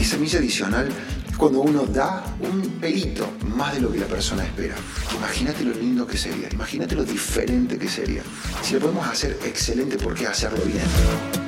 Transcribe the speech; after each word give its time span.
Y 0.00 0.04
semilla 0.04 0.38
adicional 0.38 0.88
cuando 1.36 1.60
uno 1.60 1.84
da 1.84 2.24
un 2.40 2.62
pelito 2.80 3.34
más 3.54 3.74
de 3.74 3.82
lo 3.82 3.92
que 3.92 3.98
la 3.98 4.06
persona 4.06 4.42
espera. 4.44 4.74
Imagínate 5.14 5.62
lo 5.62 5.74
lindo 5.74 6.06
que 6.06 6.16
sería, 6.16 6.48
imagínate 6.50 6.94
lo 6.94 7.04
diferente 7.04 7.76
que 7.76 7.86
sería. 7.86 8.22
Si 8.62 8.72
lo 8.72 8.80
podemos 8.80 9.06
hacer 9.06 9.38
excelente, 9.44 9.98
¿por 9.98 10.14
qué 10.14 10.26
hacerlo 10.26 10.64
bien? 10.64 11.39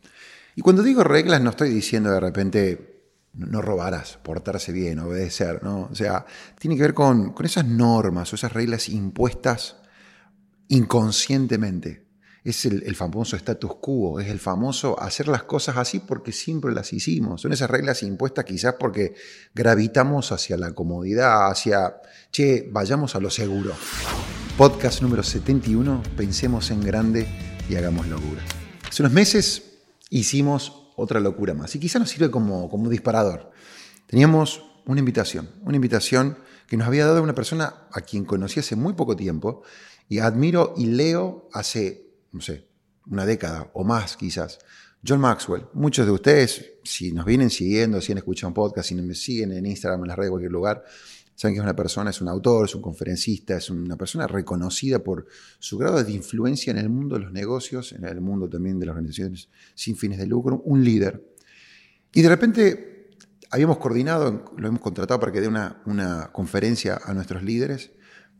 Y 0.54 0.62
cuando 0.62 0.82
digo 0.82 1.02
reglas 1.04 1.40
no 1.40 1.50
estoy 1.50 1.70
diciendo 1.70 2.10
de 2.10 2.20
repente 2.20 2.92
no 3.34 3.62
robarás, 3.62 4.18
portarse 4.22 4.72
bien, 4.72 4.98
obedecer. 4.98 5.60
O 5.64 5.94
sea, 5.94 6.26
tiene 6.58 6.76
que 6.76 6.82
ver 6.82 6.94
con, 6.94 7.32
con 7.32 7.46
esas 7.46 7.64
normas 7.64 8.32
o 8.32 8.36
esas 8.36 8.52
reglas 8.52 8.88
impuestas 8.88 9.76
inconscientemente. 10.68 12.02
Es 12.44 12.64
el, 12.66 12.82
el, 12.84 12.96
famoso 12.96 13.36
status 13.36 13.76
quo, 13.80 14.18
es 14.18 14.28
el 14.28 14.40
famoso 14.40 15.00
hacer 15.00 15.28
las 15.28 15.44
cosas 15.44 15.76
así 15.76 16.00
porque 16.00 16.32
siempre 16.32 16.74
las 16.74 16.92
hicimos. 16.92 17.40
Son 17.40 17.52
esas 17.52 17.70
reglas 17.70 18.02
impuestas 18.02 18.44
quizás 18.44 18.74
porque 18.78 19.14
gravitamos 19.54 20.32
hacia 20.32 20.56
la 20.56 20.72
comodidad, 20.72 21.48
hacia, 21.48 22.00
che, 22.32 22.68
vayamos 22.72 23.14
a 23.14 23.20
lo 23.20 23.30
seguro. 23.30 23.74
Podcast 24.56 25.00
número 25.00 25.22
71, 25.22 26.02
pensemos 26.14 26.70
en 26.70 26.82
grande 26.82 27.26
y 27.70 27.76
hagamos 27.76 28.06
locura. 28.06 28.42
Hace 28.86 29.02
unos 29.02 29.12
meses 29.14 29.78
hicimos 30.10 30.92
otra 30.94 31.20
locura 31.20 31.54
más 31.54 31.74
y 31.74 31.80
quizá 31.80 31.98
nos 31.98 32.10
sirve 32.10 32.30
como, 32.30 32.68
como 32.68 32.90
disparador. 32.90 33.50
Teníamos 34.06 34.62
una 34.84 35.00
invitación, 35.00 35.48
una 35.62 35.76
invitación 35.76 36.36
que 36.68 36.76
nos 36.76 36.86
había 36.86 37.06
dado 37.06 37.22
una 37.22 37.34
persona 37.34 37.86
a 37.90 38.02
quien 38.02 38.26
conocí 38.26 38.60
hace 38.60 38.76
muy 38.76 38.92
poco 38.92 39.16
tiempo 39.16 39.62
y 40.06 40.18
admiro 40.18 40.74
y 40.76 40.84
leo 40.84 41.48
hace, 41.54 42.10
no 42.30 42.42
sé, 42.42 42.68
una 43.06 43.24
década 43.24 43.70
o 43.72 43.84
más 43.84 44.18
quizás. 44.18 44.58
John 45.04 45.20
Maxwell. 45.20 45.64
Muchos 45.72 46.06
de 46.06 46.12
ustedes, 46.12 46.74
si 46.84 47.10
nos 47.10 47.24
vienen 47.24 47.50
siguiendo, 47.50 48.00
si 48.00 48.12
han 48.12 48.18
escuchado 48.18 48.48
un 48.48 48.54
podcast, 48.54 48.88
si 48.88 48.94
me 48.94 49.14
siguen 49.14 49.50
en 49.52 49.66
Instagram, 49.66 50.02
en 50.02 50.08
las 50.08 50.16
redes, 50.16 50.30
cualquier 50.30 50.52
lugar, 50.52 50.84
Saben 51.34 51.54
que 51.54 51.60
es 51.60 51.64
una 51.64 51.74
persona, 51.74 52.10
es 52.10 52.20
un 52.20 52.28
autor, 52.28 52.66
es 52.66 52.74
un 52.74 52.82
conferencista, 52.82 53.56
es 53.56 53.70
una 53.70 53.96
persona 53.96 54.26
reconocida 54.26 54.98
por 54.98 55.26
su 55.58 55.78
grado 55.78 56.02
de 56.02 56.12
influencia 56.12 56.70
en 56.70 56.78
el 56.78 56.88
mundo 56.88 57.16
de 57.16 57.22
los 57.22 57.32
negocios, 57.32 57.92
en 57.92 58.04
el 58.04 58.20
mundo 58.20 58.48
también 58.48 58.78
de 58.78 58.86
las 58.86 58.94
organizaciones 58.94 59.48
sin 59.74 59.96
fines 59.96 60.18
de 60.18 60.26
lucro, 60.26 60.62
un 60.64 60.84
líder. 60.84 61.24
Y 62.12 62.22
de 62.22 62.28
repente 62.28 63.10
habíamos 63.50 63.78
coordinado, 63.78 64.44
lo 64.56 64.68
hemos 64.68 64.80
contratado 64.80 65.20
para 65.20 65.32
que 65.32 65.40
dé 65.40 65.48
una, 65.48 66.30
conferencia 66.32 67.00
a 67.04 67.14
nuestros 67.14 67.42
líderes, 67.42 67.92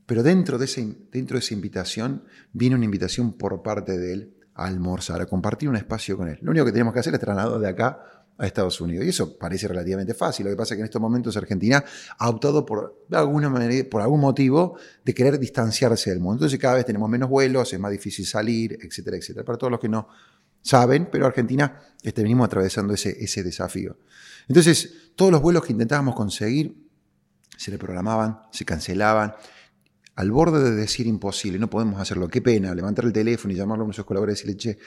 pero 0.07 0.23
dentro 0.23 0.59
de, 0.59 0.65
ese, 0.65 0.97
dentro 1.11 1.37
de 1.37 1.45
esa 1.45 1.55
invitación 1.55 2.25
viene 2.53 2.77
una 2.77 2.85
invitación 2.85 3.33
por 3.33 3.63
parte 3.63 3.99
de 3.99 4.13
él 4.13 4.37
a 4.55 4.67
almorzar, 4.67 5.21
a 5.21 5.27
compartir 5.27 5.69
un 5.69 5.77
espacio 5.77 6.17
con 6.17 6.29
él. 6.29 6.39
Lo 6.43 6.51
único 6.51 6.67
que 6.67 6.73
tenemos 6.73 6.93
que 6.93 7.01
hacer 7.01 7.15
es 7.15 7.21
trasladarlo 7.21 7.59
de 7.59 7.69
acá 7.69 8.22
a 8.43 8.47
Estados 8.47 8.81
Unidos. 8.81 9.07
Y 9.07 9.11
eso 9.11 9.39
parece 9.39 9.69
relativamente 9.69 10.15
fácil. 10.15 10.45
Lo 10.45 10.51
que 10.51 10.57
pasa 10.57 10.75
es 10.75 10.77
que 10.77 10.81
en 10.81 10.87
estos 10.87 11.01
momentos 11.01 11.37
Argentina 11.37 11.83
ha 12.19 12.29
optado 12.29 12.67
por, 12.67 13.07
alguna 13.13 13.49
manera, 13.49 13.89
por 13.89 14.03
algún 14.03 14.21
motivo, 14.21 14.77
de 15.05 15.15
querer 15.15 15.39
distanciarse 15.39 16.11
del 16.11 16.19
mundo. 16.19 16.35
Entonces 16.35 16.59
cada 16.59 16.75
vez 16.75 16.85
tenemos 16.85 17.09
menos 17.09 17.29
vuelos, 17.29 17.73
es 17.73 17.79
más 17.79 17.93
difícil 17.93 18.27
salir, 18.27 18.79
etcétera, 18.83 19.17
etcétera. 19.17 19.45
Para 19.45 19.59
todos 19.59 19.71
los 19.71 19.79
que 19.79 19.89
no 19.89 20.09
saben, 20.61 21.09
pero 21.11 21.25
Argentina 21.25 21.81
este, 22.03 22.23
venimos 22.23 22.47
atravesando 22.47 22.95
ese, 22.95 23.17
ese 23.23 23.45
desafío. 23.45 23.97
Entonces, 24.49 25.13
todos 25.15 25.31
los 25.31 25.41
vuelos 25.41 25.65
que 25.65 25.73
intentábamos 25.73 26.17
conseguir 26.17 26.89
se 27.57 27.71
le 27.71 27.79
programaban, 27.79 28.41
se 28.51 28.65
cancelaban, 28.65 29.35
al 30.17 30.33
borde 30.33 30.65
de 30.65 30.73
decir 30.73 31.07
imposible, 31.07 31.61
no 31.61 31.71
podemos 31.71 32.01
hacerlo, 32.01 32.27
qué 32.27 32.43
pena, 32.43 32.75
levantar 32.75 33.05
el 33.05 33.13
teléfono 33.13 33.55
y 33.55 33.57
llamarlo 33.57 33.85
a 33.85 33.87
nuestros 33.87 34.05
colaboradores 34.05 34.45
y 34.45 34.53
decirle, 34.53 34.77
che, 34.77 34.79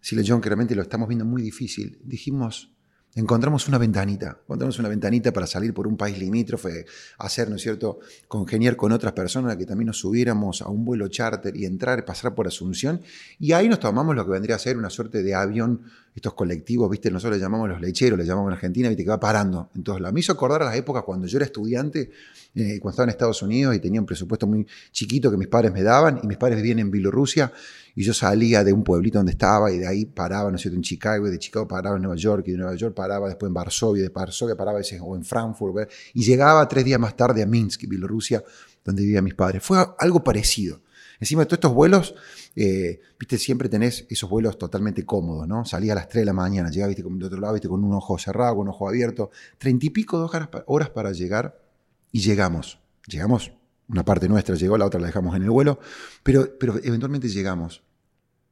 si 0.00 0.16
John, 0.26 0.40
que 0.40 0.48
realmente 0.48 0.74
lo 0.74 0.82
estamos 0.82 1.08
viendo 1.08 1.26
muy 1.26 1.42
difícil, 1.42 1.98
dijimos, 2.02 2.75
encontramos 3.16 3.66
una 3.66 3.78
ventanita, 3.78 4.38
encontramos 4.42 4.78
una 4.78 4.88
ventanita 4.88 5.32
para 5.32 5.46
salir 5.46 5.72
por 5.74 5.86
un 5.88 5.96
país 5.96 6.18
limítrofe, 6.18 6.84
hacer, 7.18 7.48
¿no 7.48 7.56
es 7.56 7.62
cierto?, 7.62 7.98
congeniar 8.28 8.76
con 8.76 8.92
otras 8.92 9.14
personas, 9.14 9.56
que 9.56 9.64
también 9.64 9.86
nos 9.86 9.98
subiéramos 9.98 10.62
a 10.62 10.68
un 10.68 10.84
vuelo 10.84 11.08
charter 11.08 11.56
y 11.56 11.64
entrar, 11.64 12.04
pasar 12.04 12.34
por 12.34 12.46
Asunción, 12.46 13.00
y 13.38 13.52
ahí 13.52 13.68
nos 13.68 13.80
tomamos 13.80 14.14
lo 14.14 14.24
que 14.24 14.32
vendría 14.32 14.56
a 14.56 14.58
ser 14.58 14.76
una 14.76 14.90
suerte 14.90 15.22
de 15.22 15.34
avión, 15.34 15.82
estos 16.16 16.32
colectivos, 16.32 16.90
¿viste? 16.90 17.10
Nosotros 17.10 17.36
le 17.36 17.42
llamamos 17.42 17.68
los 17.68 17.78
lecheros, 17.78 18.18
le 18.18 18.24
llamamos 18.24 18.48
en 18.48 18.54
Argentina, 18.54 18.88
¿viste? 18.88 19.04
Que 19.04 19.10
va 19.10 19.20
parando. 19.20 19.68
Entonces, 19.74 20.10
me 20.12 20.18
hizo 20.18 20.32
acordar 20.32 20.62
a 20.62 20.64
las 20.64 20.76
épocas 20.76 21.02
cuando 21.04 21.26
yo 21.26 21.36
era 21.36 21.44
estudiante, 21.44 22.10
eh, 22.54 22.80
cuando 22.80 22.90
estaba 22.92 23.04
en 23.04 23.10
Estados 23.10 23.42
Unidos 23.42 23.76
y 23.76 23.80
tenía 23.80 24.00
un 24.00 24.06
presupuesto 24.06 24.46
muy 24.46 24.66
chiquito 24.92 25.30
que 25.30 25.36
mis 25.36 25.48
padres 25.48 25.74
me 25.74 25.82
daban, 25.82 26.18
y 26.22 26.26
mis 26.26 26.38
padres 26.38 26.56
vivían 26.56 26.78
en 26.78 26.90
Bielorrusia, 26.90 27.52
y 27.94 28.02
yo 28.02 28.14
salía 28.14 28.64
de 28.64 28.72
un 28.72 28.82
pueblito 28.82 29.18
donde 29.18 29.32
estaba 29.32 29.70
y 29.70 29.76
de 29.76 29.86
ahí 29.86 30.06
paraba, 30.06 30.50
¿no 30.50 30.56
es 30.56 30.62
cierto?, 30.62 30.76
en 30.76 30.82
Chicago, 30.82 31.28
y 31.28 31.30
de 31.30 31.38
Chicago 31.38 31.68
paraba 31.68 31.96
en 31.96 32.02
Nueva 32.02 32.16
York, 32.16 32.44
y 32.46 32.52
de 32.52 32.56
Nueva 32.56 32.74
York 32.76 32.94
paraba 32.94 33.28
después 33.28 33.48
en 33.48 33.54
Varsovia, 33.54 34.02
de 34.02 34.08
Varsovia 34.08 34.56
paraba 34.56 34.80
o 35.02 35.16
en 35.16 35.24
Frankfurt, 35.24 35.90
y 36.14 36.24
llegaba 36.24 36.66
tres 36.66 36.86
días 36.86 36.98
más 36.98 37.14
tarde 37.14 37.42
a 37.42 37.46
Minsk, 37.46 37.86
Bielorrusia, 37.86 38.42
donde 38.82 39.02
vivían 39.02 39.22
mis 39.22 39.34
padres. 39.34 39.62
Fue 39.62 39.78
algo 39.98 40.24
parecido. 40.24 40.80
Encima 41.20 41.42
de 41.42 41.46
todos 41.46 41.58
estos 41.58 41.74
vuelos, 41.74 42.14
eh, 42.54 43.00
viste, 43.18 43.38
siempre 43.38 43.68
tenés 43.68 44.06
esos 44.08 44.28
vuelos 44.28 44.58
totalmente 44.58 45.04
cómodos, 45.04 45.48
¿no? 45.48 45.64
Salía 45.64 45.92
a 45.92 45.96
las 45.96 46.08
3 46.08 46.22
de 46.22 46.26
la 46.26 46.32
mañana, 46.32 46.70
llegaba, 46.70 46.88
viste, 46.88 47.02
de 47.02 47.24
otro 47.24 47.40
lado, 47.40 47.54
viste, 47.54 47.68
con 47.68 47.82
un 47.84 47.94
ojo 47.94 48.18
cerrado, 48.18 48.56
con 48.56 48.62
un 48.62 48.68
ojo 48.68 48.88
abierto, 48.88 49.30
treinta 49.58 49.86
y 49.86 49.90
pico 49.90 50.20
de 50.20 50.48
horas 50.66 50.90
para 50.90 51.12
llegar, 51.12 51.66
y 52.12 52.20
llegamos. 52.20 52.78
Llegamos, 53.06 53.52
una 53.88 54.04
parte 54.04 54.28
nuestra 54.28 54.56
llegó, 54.56 54.78
la 54.78 54.86
otra 54.86 54.98
la 54.98 55.06
dejamos 55.08 55.36
en 55.36 55.42
el 55.42 55.50
vuelo, 55.50 55.78
pero, 56.22 56.58
pero 56.58 56.78
eventualmente 56.82 57.28
llegamos. 57.28 57.82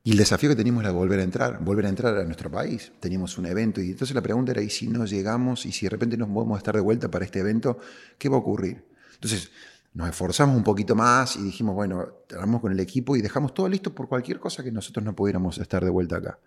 Y 0.03 0.13
el 0.13 0.19
desafío 0.19 0.51
que 0.51 0.57
teníamos 0.57 0.83
era 0.83 0.93
volver 0.93 1.21
a 1.21 1.23
entrar, 1.23 1.65
volver 1.65 1.87
a 1.87 1.89
entrar 1.89 2.15
a 2.19 2.25
nuestro 2.25 2.51
país. 2.51 2.93
Teníamos 3.01 3.39
un 3.39 3.47
evento 3.47 3.81
y 3.81 3.91
entonces 3.91 4.15
la 4.15 4.21
pregunta 4.21 4.53
era, 4.53 4.61
¿y 4.61 4.69
si 4.69 4.87
no 4.87 5.07
llegamos 5.07 5.65
y 5.65 5.73
si 5.73 5.87
de 5.87 5.91
repente 5.91 6.19
nos 6.19 6.29
podemos 6.29 6.59
estar 6.59 6.75
de 6.75 6.83
vuelta 6.83 7.11
para 7.11 7.25
este 7.25 7.41
evento, 7.41 7.79
qué 8.19 8.29
va 8.29 8.37
a 8.37 8.41
ocurrir? 8.41 8.85
Entonces 9.15 9.51
nos 9.95 10.09
esforzamos 10.09 10.57
un 10.57 10.65
poquito 10.65 10.95
más 10.95 11.37
y 11.37 11.43
dijimos, 11.43 11.75
bueno, 11.75 12.07
hablamos 12.33 12.61
con 12.61 12.73
el 12.73 12.81
equipo 12.81 13.17
y 13.17 13.23
dejamos 13.23 13.55
todo 13.55 13.69
listo 13.69 13.95
por 13.95 14.09
cualquier 14.09 14.41
cosa 14.41 14.63
que 14.63 14.73
nosotros 14.73 15.05
no 15.05 15.15
pudiéramos 15.15 15.59
estar 15.59 15.85
de 15.85 15.91
vuelta 15.91 16.17
acá. 16.17 16.39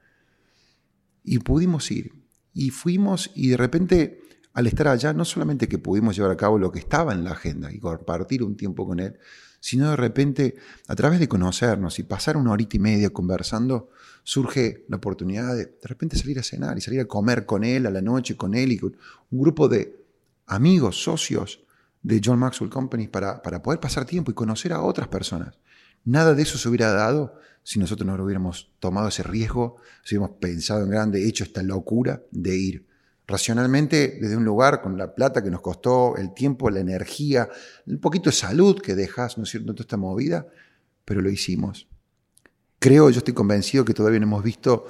Y 1.23 1.39
pudimos 1.39 1.89
ir. 1.89 2.11
Y 2.53 2.71
fuimos 2.71 3.31
y 3.35 3.49
de 3.49 3.57
repente 3.57 4.19
al 4.57 4.65
estar 4.65 4.87
allá, 4.87 5.13
no 5.13 5.23
solamente 5.23 5.67
que 5.67 5.77
pudimos 5.77 6.15
llevar 6.15 6.31
a 6.31 6.35
cabo 6.35 6.57
lo 6.57 6.71
que 6.71 6.79
estaba 6.79 7.13
en 7.13 7.23
la 7.23 7.33
agenda 7.33 7.71
y 7.71 7.77
compartir 7.77 8.41
un 8.41 8.57
tiempo 8.57 8.87
con 8.87 8.99
él, 8.99 9.19
sino 9.59 9.91
de 9.91 9.95
repente, 9.95 10.55
a 10.87 10.95
través 10.95 11.19
de 11.19 11.27
conocernos 11.27 11.99
y 11.99 12.03
pasar 12.03 12.37
una 12.37 12.53
horita 12.53 12.75
y 12.75 12.79
media 12.79 13.11
conversando, 13.11 13.91
surge 14.23 14.83
la 14.89 14.97
oportunidad 14.97 15.55
de 15.55 15.65
de 15.65 15.79
repente 15.83 16.17
salir 16.17 16.39
a 16.39 16.43
cenar 16.43 16.75
y 16.75 16.81
salir 16.81 17.01
a 17.01 17.05
comer 17.05 17.45
con 17.45 17.63
él 17.63 17.85
a 17.85 17.91
la 17.91 18.01
noche, 18.01 18.35
con 18.35 18.55
él 18.55 18.71
y 18.71 18.79
con 18.79 18.97
un 19.29 19.39
grupo 19.39 19.67
de 19.67 20.03
amigos, 20.47 21.03
socios 21.03 21.66
de 22.01 22.21
John 22.23 22.39
Maxwell 22.39 22.69
Company 22.69 23.07
para, 23.07 23.41
para 23.41 23.61
poder 23.61 23.79
pasar 23.79 24.05
tiempo 24.05 24.31
y 24.31 24.33
conocer 24.33 24.73
a 24.73 24.81
otras 24.81 25.07
personas. 25.07 25.57
Nada 26.05 26.33
de 26.33 26.43
eso 26.43 26.57
se 26.57 26.69
hubiera 26.69 26.93
dado 26.93 27.39
si 27.63 27.79
nosotros 27.79 28.07
no 28.07 28.23
hubiéramos 28.23 28.71
tomado 28.79 29.09
ese 29.09 29.23
riesgo, 29.23 29.75
si 30.03 30.15
hubiéramos 30.15 30.37
pensado 30.39 30.83
en 30.83 30.89
grande, 30.89 31.27
hecho 31.27 31.43
esta 31.43 31.61
locura 31.63 32.21
de 32.31 32.55
ir 32.55 32.87
racionalmente 33.27 34.17
desde 34.21 34.37
un 34.37 34.45
lugar 34.45 34.81
con 34.81 34.97
la 34.97 35.13
plata 35.13 35.43
que 35.43 35.51
nos 35.51 35.59
costó, 35.59 36.15
el 36.15 36.33
tiempo, 36.33 36.69
la 36.69 36.79
energía, 36.79 37.49
un 37.85 37.99
poquito 37.99 38.29
de 38.29 38.35
salud 38.37 38.79
que 38.81 38.95
dejas, 38.95 39.37
¿no 39.37 39.43
es 39.43 39.49
cierto?, 39.49 39.73
toda 39.73 39.83
esta 39.83 39.97
movida, 39.97 40.47
pero 41.03 41.19
lo 41.19 41.29
hicimos. 41.29 41.89
Creo, 42.79 43.09
yo 43.09 43.17
estoy 43.17 43.33
convencido 43.33 43.83
que 43.83 43.93
todavía 43.93 44.19
no 44.21 44.27
hemos 44.27 44.43
visto 44.43 44.85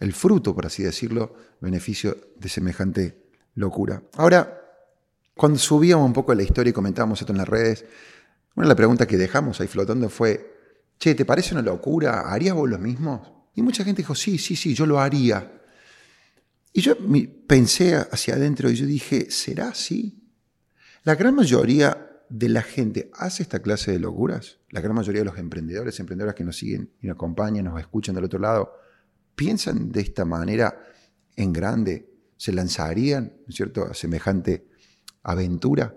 el 0.00 0.14
fruto, 0.14 0.54
por 0.54 0.64
así 0.64 0.82
decirlo, 0.82 1.34
beneficio 1.60 2.16
de 2.36 2.48
semejante 2.48 3.22
locura. 3.54 4.02
Ahora, 4.14 4.61
cuando 5.34 5.58
subíamos 5.58 6.06
un 6.06 6.12
poco 6.12 6.34
la 6.34 6.42
historia 6.42 6.70
y 6.70 6.74
comentábamos 6.74 7.20
esto 7.20 7.32
en 7.32 7.38
las 7.38 7.48
redes, 7.48 7.84
una 8.54 8.64
de 8.64 8.68
las 8.68 8.76
preguntas 8.76 9.06
que 9.06 9.16
dejamos 9.16 9.60
ahí 9.60 9.66
flotando 9.66 10.08
fue, 10.08 10.52
che, 10.98 11.14
¿te 11.14 11.24
parece 11.24 11.54
una 11.54 11.62
locura? 11.62 12.32
¿Harías 12.32 12.54
vos 12.54 12.68
lo 12.68 12.78
mismo? 12.78 13.50
Y 13.54 13.62
mucha 13.62 13.84
gente 13.84 14.02
dijo, 14.02 14.14
sí, 14.14 14.38
sí, 14.38 14.56
sí, 14.56 14.74
yo 14.74 14.86
lo 14.86 15.00
haría. 15.00 15.60
Y 16.72 16.80
yo 16.80 16.96
pensé 17.46 17.96
hacia 17.96 18.34
adentro 18.34 18.70
y 18.70 18.74
yo 18.74 18.86
dije, 18.86 19.30
¿será 19.30 19.68
así? 19.68 20.22
La 21.04 21.14
gran 21.14 21.34
mayoría 21.34 22.08
de 22.28 22.48
la 22.48 22.62
gente 22.62 23.10
hace 23.14 23.42
esta 23.42 23.60
clase 23.60 23.92
de 23.92 23.98
locuras. 23.98 24.58
La 24.70 24.80
gran 24.80 24.94
mayoría 24.94 25.20
de 25.20 25.26
los 25.26 25.38
emprendedores, 25.38 25.98
emprendedoras 26.00 26.34
que 26.34 26.44
nos 26.44 26.56
siguen 26.56 26.90
y 27.00 27.06
nos 27.06 27.16
acompañan, 27.16 27.64
nos 27.64 27.78
escuchan 27.78 28.14
del 28.14 28.24
otro 28.24 28.38
lado, 28.38 28.72
piensan 29.34 29.92
de 29.92 30.00
esta 30.00 30.24
manera 30.24 30.82
en 31.36 31.52
grande, 31.52 32.08
se 32.36 32.52
lanzarían, 32.52 33.24
¿no 33.24 33.48
es 33.48 33.54
cierto?, 33.54 33.84
a 33.84 33.94
semejante 33.94 34.71
aventura. 35.22 35.94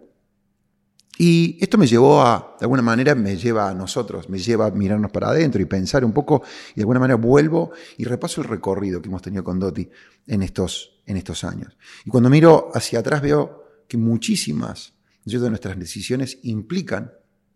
Y 1.18 1.58
esto 1.62 1.78
me 1.78 1.88
llevó 1.88 2.22
a, 2.22 2.56
de 2.60 2.66
alguna 2.66 2.82
manera, 2.82 3.16
me 3.16 3.38
lleva 3.38 3.70
a 3.70 3.74
nosotros, 3.74 4.30
me 4.30 4.38
lleva 4.38 4.66
a 4.66 4.72
mirarnos 4.72 5.12
para 5.12 5.30
adentro 5.30 5.62
y 5.62 5.66
pensar 5.66 6.04
un 6.04 6.12
poco, 6.12 6.44
y 6.74 6.76
de 6.76 6.82
alguna 6.82 7.00
manera 7.00 7.16
vuelvo 7.16 7.72
y 7.98 8.04
repaso 8.04 8.42
el 8.42 8.48
recorrido 8.48 9.02
que 9.02 9.08
hemos 9.08 9.22
tenido 9.22 9.44
con 9.44 9.58
Doti 9.58 9.90
en 10.28 10.42
estos, 10.42 11.02
en 11.06 11.16
estos 11.16 11.46
años. 11.46 11.78
Y 12.04 12.10
cuando 12.10 12.30
miro 12.30 12.70
hacia 12.74 13.00
atrás 13.00 13.22
veo 13.22 13.64
que 13.88 13.98
muchísimas 13.98 14.94
de 15.24 15.50
nuestras 15.50 15.80
decisiones 15.80 16.38
implican, 16.44 17.12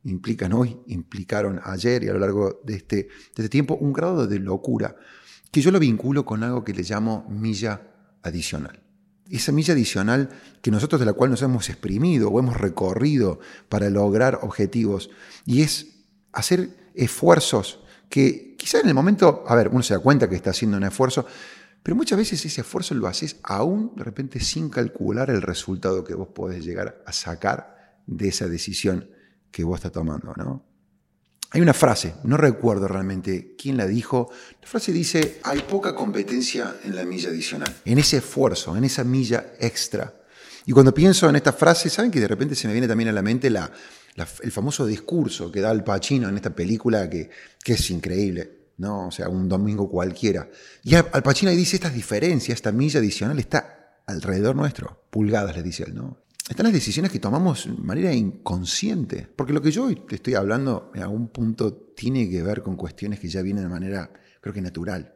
implican 0.05 0.53
hoy, 0.53 0.77
implicaron 0.87 1.59
ayer 1.63 2.03
y 2.03 2.07
a 2.07 2.13
lo 2.13 2.19
largo 2.19 2.61
de 2.63 2.75
este, 2.75 2.95
de 2.95 3.09
este 3.35 3.49
tiempo 3.49 3.75
un 3.75 3.93
grado 3.93 4.25
de 4.25 4.39
locura, 4.39 4.95
que 5.51 5.61
yo 5.61 5.69
lo 5.69 5.79
vinculo 5.79 6.25
con 6.25 6.43
algo 6.43 6.63
que 6.63 6.73
le 6.73 6.83
llamo 6.83 7.27
milla 7.29 7.81
adicional 8.23 8.88
esa 9.29 9.51
milla 9.51 9.73
adicional 9.73 10.29
que 10.61 10.71
nosotros 10.71 10.99
de 10.99 11.05
la 11.05 11.13
cual 11.13 11.29
nos 11.29 11.41
hemos 11.41 11.69
exprimido 11.69 12.29
o 12.29 12.39
hemos 12.39 12.57
recorrido 12.57 13.39
para 13.69 13.89
lograr 13.89 14.39
objetivos. 14.41 15.09
Y 15.45 15.61
es 15.61 15.87
hacer 16.31 16.69
esfuerzos 16.95 17.79
que 18.09 18.55
quizá 18.57 18.79
en 18.79 18.87
el 18.87 18.93
momento, 18.93 19.43
a 19.47 19.55
ver, 19.55 19.69
uno 19.69 19.83
se 19.83 19.93
da 19.93 19.99
cuenta 19.99 20.27
que 20.27 20.35
está 20.35 20.49
haciendo 20.49 20.77
un 20.77 20.83
esfuerzo, 20.83 21.25
pero 21.83 21.95
muchas 21.95 22.17
veces 22.17 22.43
ese 22.45 22.61
esfuerzo 22.61 22.93
lo 22.95 23.07
haces 23.07 23.37
aún 23.43 23.93
de 23.95 24.03
repente 24.03 24.39
sin 24.39 24.69
calcular 24.69 25.29
el 25.29 25.41
resultado 25.41 26.03
que 26.03 26.15
vos 26.15 26.27
podés 26.29 26.65
llegar 26.65 27.01
a 27.05 27.13
sacar 27.13 27.99
de 28.05 28.27
esa 28.27 28.47
decisión 28.47 29.09
que 29.51 29.63
vos 29.63 29.77
estás 29.77 29.91
tomando, 29.91 30.33
¿no? 30.35 30.68
Hay 31.51 31.61
una 31.61 31.73
frase, 31.73 32.13
no 32.23 32.37
recuerdo 32.37 32.87
realmente 32.87 33.55
quién 33.57 33.75
la 33.75 33.87
dijo. 33.87 34.29
La 34.61 34.67
frase 34.67 34.91
dice, 34.91 35.39
hay 35.43 35.61
poca 35.61 35.95
competencia 35.95 36.75
en 36.83 36.95
la 36.95 37.03
milla 37.05 37.29
adicional, 37.29 37.75
en 37.85 37.97
ese 37.97 38.17
esfuerzo, 38.17 38.77
en 38.77 38.83
esa 38.83 39.03
milla 39.03 39.53
extra. 39.59 40.13
Y 40.67 40.73
cuando 40.73 40.93
pienso 40.93 41.27
en 41.27 41.35
esta 41.35 41.51
frase, 41.51 41.89
¿saben 41.89 42.11
que 42.11 42.19
de 42.19 42.27
repente 42.27 42.53
se 42.53 42.67
me 42.67 42.73
viene 42.73 42.87
también 42.87 43.09
a 43.09 43.13
la 43.13 43.23
mente 43.23 43.49
la, 43.49 43.71
el 44.41 44.51
famoso 44.51 44.85
discurso 44.85 45.51
que 45.51 45.61
da 45.61 45.71
Al 45.71 45.83
Pacino 45.83 46.29
en 46.29 46.35
esta 46.35 46.51
película 46.51 47.09
que, 47.09 47.31
que 47.63 47.73
es 47.73 47.89
increíble? 47.89 48.59
¿no? 48.77 49.07
O 49.07 49.11
sea, 49.11 49.27
un 49.29 49.49
domingo 49.49 49.89
cualquiera. 49.89 50.49
Y 50.83 50.95
Al 50.95 51.23
Pacino 51.23 51.49
ahí 51.49 51.57
dice, 51.57 51.75
estas 51.75 51.93
diferencias, 51.93 52.55
esta 52.55 52.71
milla 52.71 52.99
adicional 52.99 53.39
está 53.39 54.01
alrededor 54.05 54.55
nuestro, 54.55 55.03
pulgadas 55.09 55.55
le 55.55 55.63
dice 55.63 55.83
él, 55.83 55.95
¿no? 55.95 56.17
Están 56.49 56.63
las 56.63 56.73
decisiones 56.73 57.11
que 57.11 57.19
tomamos 57.19 57.65
de 57.65 57.83
manera 57.83 58.11
inconsciente. 58.11 59.27
Porque 59.35 59.53
lo 59.53 59.61
que 59.61 59.71
yo 59.71 59.87
te 60.07 60.15
estoy 60.15 60.33
hablando 60.33 60.91
en 60.95 61.03
algún 61.03 61.27
punto 61.27 61.73
tiene 61.73 62.27
que 62.27 62.41
ver 62.41 62.63
con 62.63 62.75
cuestiones 62.75 63.19
que 63.19 63.29
ya 63.29 63.43
vienen 63.43 63.63
de 63.63 63.69
manera, 63.69 64.11
creo 64.41 64.53
que 64.53 64.61
natural. 64.61 65.13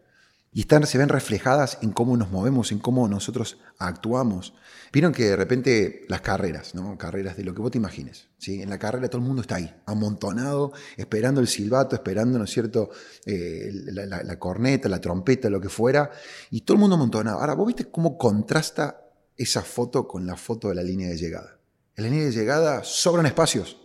Y 0.55 0.61
están, 0.61 0.85
se 0.85 0.99
ven 0.99 1.09
reflejadas 1.09 1.79
en 1.81 1.91
cómo 1.91 2.15
nos 2.15 2.29
movemos, 2.29 2.71
en 2.71 2.77
cómo 2.77 3.07
nosotros 3.07 3.57
actuamos. 3.79 4.53
Vieron 4.91 5.11
que 5.11 5.23
de 5.23 5.35
repente 5.35 6.05
las 6.07 6.21
carreras, 6.21 6.75
¿no? 6.75 6.95
Carreras 6.99 7.35
de 7.35 7.43
lo 7.43 7.55
que 7.55 7.61
vos 7.63 7.71
te 7.71 7.79
imagines. 7.79 8.27
¿sí? 8.37 8.61
En 8.61 8.69
la 8.69 8.77
carrera 8.77 9.09
todo 9.09 9.19
el 9.19 9.25
mundo 9.25 9.41
está 9.41 9.55
ahí, 9.55 9.73
amontonado, 9.87 10.71
esperando 10.95 11.41
el 11.41 11.47
silbato, 11.47 11.95
esperando, 11.95 12.37
¿no 12.37 12.45
es 12.45 12.51
cierto?, 12.51 12.91
eh, 13.25 13.71
la, 13.73 14.21
la, 14.21 14.37
corneta, 14.37 14.87
la 14.87 15.01
trompeta, 15.01 15.49
lo 15.49 15.59
que 15.59 15.69
fuera. 15.69 16.11
Y 16.51 16.61
todo 16.61 16.75
el 16.75 16.81
mundo 16.81 16.97
amontonado. 16.97 17.39
Ahora, 17.39 17.55
vos 17.55 17.65
viste 17.65 17.85
cómo 17.85 18.19
contrasta 18.19 19.02
esa 19.37 19.61
foto 19.61 20.07
con 20.07 20.25
la 20.25 20.35
foto 20.35 20.69
de 20.69 20.75
la 20.75 20.83
línea 20.83 21.09
de 21.09 21.17
llegada. 21.17 21.59
En 21.95 22.03
la 22.03 22.09
línea 22.09 22.25
de 22.25 22.31
llegada 22.31 22.83
sobran 22.83 23.25
espacios, 23.25 23.77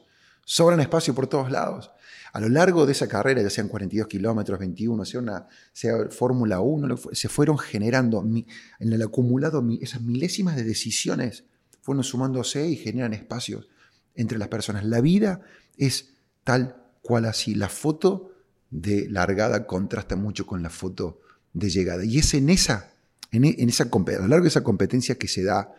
sobran 0.44 0.80
espacios 0.80 1.14
por 1.14 1.26
todos 1.26 1.50
lados. 1.50 1.90
A 2.32 2.40
lo 2.40 2.48
largo 2.48 2.84
de 2.84 2.92
esa 2.92 3.08
carrera, 3.08 3.42
ya 3.42 3.50
sean 3.50 3.68
42 3.68 4.06
kilómetros, 4.06 4.58
21, 4.58 5.04
sea, 5.04 5.20
una, 5.20 5.46
sea 5.72 6.08
Fórmula 6.10 6.60
1, 6.60 6.96
se 7.12 7.28
fueron 7.28 7.58
generando 7.58 8.22
en 8.22 8.92
el 8.92 9.02
acumulado 9.02 9.64
esas 9.80 10.02
milésimas 10.02 10.56
de 10.56 10.64
decisiones, 10.64 11.44
fueron 11.80 12.04
sumándose 12.04 12.68
y 12.68 12.76
generan 12.76 13.14
espacios 13.14 13.68
entre 14.14 14.36
las 14.36 14.48
personas. 14.48 14.84
La 14.84 15.00
vida 15.00 15.40
es 15.78 16.10
tal 16.44 16.76
cual 17.02 17.24
así. 17.24 17.54
La 17.54 17.68
foto 17.68 18.32
de 18.70 19.08
largada 19.08 19.66
contrasta 19.66 20.16
mucho 20.16 20.46
con 20.46 20.62
la 20.62 20.70
foto 20.70 21.20
de 21.52 21.70
llegada. 21.70 22.04
Y 22.04 22.18
es 22.18 22.34
en 22.34 22.50
esa 22.50 22.92
en, 23.30 23.68
esa, 23.68 23.84
a 23.84 24.20
lo 24.20 24.28
largo 24.28 24.44
de 24.44 24.48
esa 24.48 24.62
competencia 24.62 25.16
que 25.16 25.28
se 25.28 25.44
da, 25.44 25.72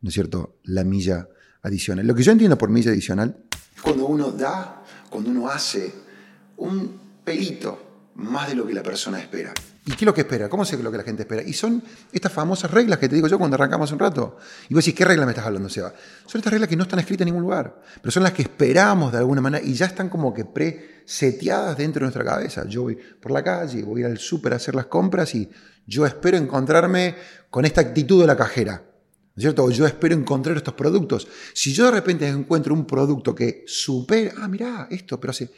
¿no 0.00 0.08
es 0.08 0.14
cierto?, 0.14 0.56
la 0.64 0.84
milla 0.84 1.28
adicional. 1.62 2.06
Lo 2.06 2.14
que 2.14 2.22
yo 2.22 2.32
entiendo 2.32 2.58
por 2.58 2.70
milla 2.70 2.90
adicional 2.90 3.36
es 3.74 3.82
cuando 3.82 4.06
uno 4.06 4.30
da, 4.30 4.82
cuando 5.10 5.30
uno 5.30 5.48
hace 5.48 5.92
un 6.56 6.98
pelito 7.24 8.10
más 8.16 8.48
de 8.48 8.54
lo 8.54 8.66
que 8.66 8.74
la 8.74 8.82
persona 8.82 9.18
espera. 9.18 9.52
¿Y 9.86 9.90
qué 9.90 9.96
es 9.96 10.06
lo 10.06 10.14
que 10.14 10.22
espera? 10.22 10.48
¿Cómo 10.48 10.64
sé 10.64 10.82
lo 10.82 10.90
que 10.90 10.96
la 10.96 11.02
gente 11.02 11.22
espera? 11.22 11.42
Y 11.42 11.52
son 11.52 11.82
estas 12.10 12.32
famosas 12.32 12.70
reglas 12.70 12.98
que 12.98 13.06
te 13.06 13.16
digo 13.16 13.28
yo 13.28 13.38
cuando 13.38 13.56
arrancamos 13.56 13.92
un 13.92 13.98
rato. 13.98 14.38
Y 14.70 14.74
vos 14.74 14.82
decís, 14.82 14.96
¿qué 14.96 15.04
reglas 15.04 15.26
me 15.26 15.32
estás 15.32 15.44
hablando, 15.44 15.68
Seba? 15.68 15.92
Son 16.24 16.38
estas 16.38 16.52
reglas 16.52 16.70
que 16.70 16.76
no 16.76 16.84
están 16.84 17.00
escritas 17.00 17.22
en 17.22 17.26
ningún 17.26 17.42
lugar, 17.42 17.82
pero 18.00 18.10
son 18.10 18.22
las 18.22 18.32
que 18.32 18.42
esperamos 18.42 19.12
de 19.12 19.18
alguna 19.18 19.42
manera 19.42 19.62
y 19.62 19.74
ya 19.74 19.84
están 19.84 20.08
como 20.08 20.32
que 20.32 20.46
preseteadas 20.46 21.76
dentro 21.76 22.00
de 22.00 22.04
nuestra 22.06 22.24
cabeza. 22.24 22.66
Yo 22.66 22.82
voy 22.82 22.96
por 22.96 23.30
la 23.30 23.44
calle, 23.44 23.82
voy 23.82 24.04
al 24.04 24.16
súper 24.16 24.54
a 24.54 24.56
hacer 24.56 24.74
las 24.74 24.86
compras 24.86 25.34
y 25.34 25.50
yo 25.86 26.06
espero 26.06 26.38
encontrarme 26.38 27.16
con 27.50 27.66
esta 27.66 27.82
actitud 27.82 28.22
de 28.22 28.26
la 28.26 28.36
cajera. 28.36 28.82
¿Cierto? 29.36 29.68
Yo 29.70 29.84
espero 29.84 30.14
encontrar 30.14 30.56
estos 30.56 30.74
productos. 30.74 31.26
Si 31.52 31.72
yo 31.72 31.86
de 31.86 31.90
repente 31.90 32.26
encuentro 32.28 32.72
un 32.72 32.86
producto 32.86 33.34
que 33.34 33.64
supera, 33.66 34.32
ah, 34.38 34.48
mirá, 34.48 34.86
esto, 34.90 35.18
pero 35.18 35.32
hace 35.32 35.50